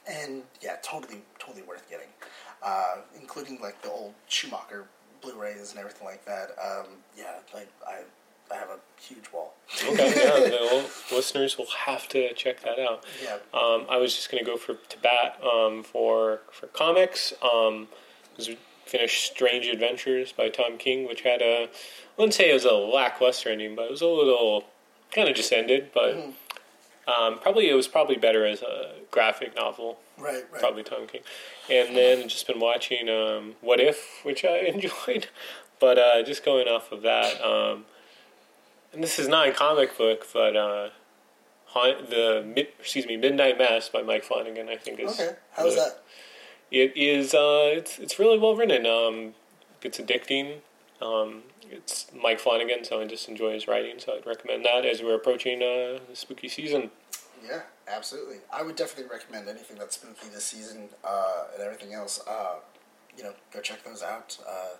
[0.07, 2.07] and yeah, totally totally worth getting,
[2.63, 4.85] uh, including like the old Schumacher
[5.21, 6.51] Blu-rays and everything like that.
[6.61, 8.01] Um, yeah, like I
[8.51, 9.55] I have a huge wall.
[9.83, 10.49] okay, yeah,
[11.09, 13.05] the listeners will have to check that out.
[13.23, 13.37] Yeah.
[13.53, 17.33] Um, I was just going to go for to bat um, for for comics.
[17.41, 17.87] Um,
[18.37, 21.69] 'cause we finished Strange Adventures by Tom King, which had a I
[22.21, 24.63] wouldn't say it was a lackluster ending, but it was a little
[25.11, 25.89] kind of just ended.
[25.93, 27.23] But Mm-hmm.
[27.23, 29.99] um, probably it was probably better as a graphic novel.
[30.17, 30.61] Right, right.
[30.61, 31.21] Probably Tom King,
[31.69, 35.27] and then just been watching um, What If, which I enjoyed.
[35.79, 37.85] But uh, just going off of that, um,
[38.93, 40.89] and this is not a comic book, but uh,
[41.67, 45.99] Haunt, the excuse me, Midnight Mass by Mike Flanagan, I think is Okay, how's that?
[46.71, 47.33] It is.
[47.33, 48.85] Uh, it's it's really well written.
[48.85, 49.33] Um,
[49.81, 50.59] it's addicting.
[51.01, 53.99] Um, it's Mike Flanagan, so I just enjoy his writing.
[53.99, 56.91] So I'd recommend that as we're approaching uh, the spooky season.
[57.45, 58.37] Yeah, absolutely.
[58.51, 62.19] I would definitely recommend anything that's spooky this season uh, and everything else.
[62.27, 62.55] Uh,
[63.15, 64.37] you know, go check those out.
[64.47, 64.75] Uh,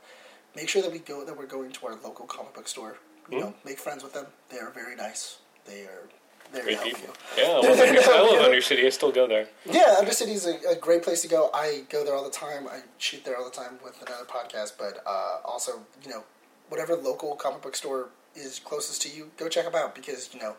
[0.55, 2.97] make sure that we go that we're going to our local comic book store.
[3.29, 3.41] You Mhm.
[3.41, 4.27] know, make friends with them.
[4.49, 5.38] They are very nice.
[5.65, 6.09] They are
[6.53, 7.13] there Great to help people.
[7.37, 7.43] you.
[7.43, 8.85] Yeah, Under, I love Undercity.
[8.85, 9.47] I still go there.
[9.65, 11.49] Yeah, Undercity is a, a great place to go.
[11.53, 12.67] I go there all the time.
[12.67, 14.73] I shoot there all the time with another podcast.
[14.77, 15.73] But uh, also,
[16.03, 16.23] you know,
[16.69, 20.39] whatever local comic book store is closest to you, go check them out because you
[20.39, 20.55] know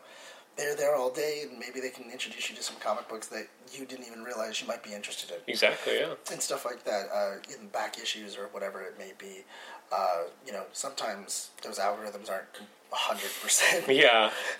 [0.57, 3.47] they're there all day, and maybe they can introduce you to some comic books that
[3.73, 5.97] you didn't even realize you might be interested in, Exactly.
[5.99, 6.13] Yeah.
[6.31, 7.07] and stuff like that.
[7.13, 9.43] Uh, in back issues or whatever it may be.
[9.91, 12.47] Uh, you know, sometimes those algorithms aren't
[12.91, 14.31] hundred percent Yeah.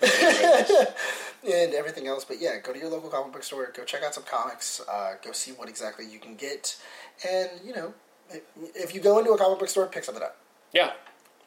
[1.44, 2.24] and everything else.
[2.24, 5.14] But yeah, go to your local comic book store, go check out some comics, uh,
[5.24, 6.76] go see what exactly you can get,
[7.28, 7.94] and you know,
[8.74, 10.36] if- you go into a comic book store, pick something up.
[10.72, 10.92] Yeah.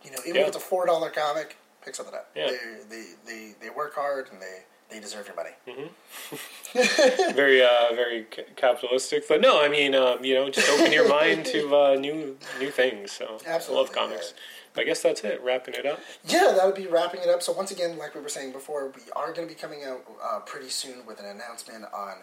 [0.03, 0.41] You know, even Yeah.
[0.41, 2.29] if it's a four dollar comic, pick something up.
[2.35, 2.47] Yeah.
[2.47, 2.57] They,
[2.89, 5.51] they they they work hard and they they deserve your money.
[7.33, 11.07] very uh, very ca- capitalistic, but no, I mean, um, you know, just open your
[11.07, 13.11] mind to uh, new new things.
[13.13, 14.33] So I love comics.
[14.75, 15.39] I guess that's it.
[15.43, 15.99] Wrapping it up.
[16.25, 17.43] Yeah, that would be wrapping it up.
[17.43, 20.03] So once again, like we were saying before, we are going to be coming out
[20.23, 22.15] uh, pretty soon with an announcement on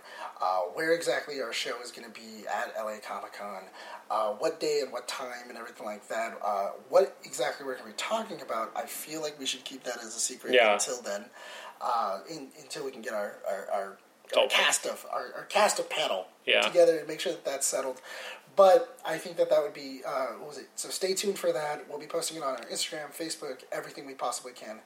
[0.42, 3.62] uh, where exactly our show is going to be at LA Comic Con,
[4.10, 6.38] uh, what day and what time and everything like that.
[6.44, 9.84] Uh, what exactly we're going to be talking about, I feel like we should keep
[9.84, 10.72] that as a secret Yeah.
[10.72, 11.26] until then,
[11.80, 13.98] uh, in, until we can get our, our, our
[14.36, 14.46] our Oh.
[14.48, 16.60] cast of our, our cast of panel Yeah.
[16.60, 18.00] together and make sure that that's settled.
[18.60, 20.68] But I think that that would be uh, what was it?
[20.76, 21.88] So stay tuned for that.
[21.88, 24.80] We'll be posting it on our Instagram, Facebook, everything we possibly can,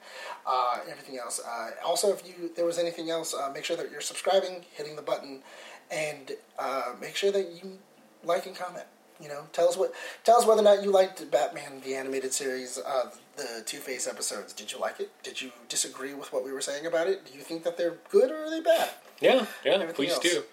[0.47, 1.41] uh, everything else.
[1.45, 4.95] Uh, also, if you there was anything else, uh, make sure that you're subscribing, hitting
[4.95, 5.43] the button,
[5.91, 7.77] and uh, make sure that you
[8.23, 8.85] like and comment.
[9.19, 9.91] You know, tell us what
[10.23, 14.07] tell us whether or not you liked Batman the animated series, uh, the Two Face
[14.07, 14.53] episodes.
[14.53, 15.11] Did you like it?
[15.23, 17.25] Did you disagree with what we were saying about it?
[17.25, 18.89] Do you think that they're good or are they bad?
[19.21, 20.19] Yeah, yeah, Everything please else.
[20.23, 20.43] do.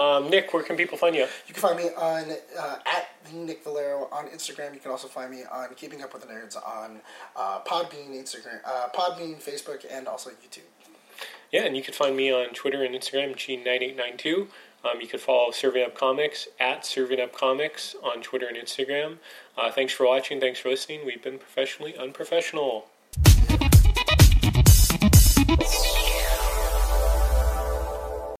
[0.00, 1.26] Um, Nick, where can people find you?
[1.46, 2.24] You can find me on
[2.58, 4.74] uh, at Nick Valero on Instagram.
[4.74, 7.00] You can also find me on Keeping Up with the Nerds on
[7.36, 10.60] uh, Podbean, Instagram, uh, Podbean, Facebook, and also YouTube.
[11.50, 14.46] Yeah, and you can find me on Twitter and Instagram, G9892.
[14.84, 19.18] Um, you can follow Serving Up Comics at Serving Up Comics on Twitter and Instagram.
[19.56, 20.40] Uh, thanks for watching.
[20.40, 21.04] Thanks for listening.
[21.04, 22.86] We've been professionally unprofessional.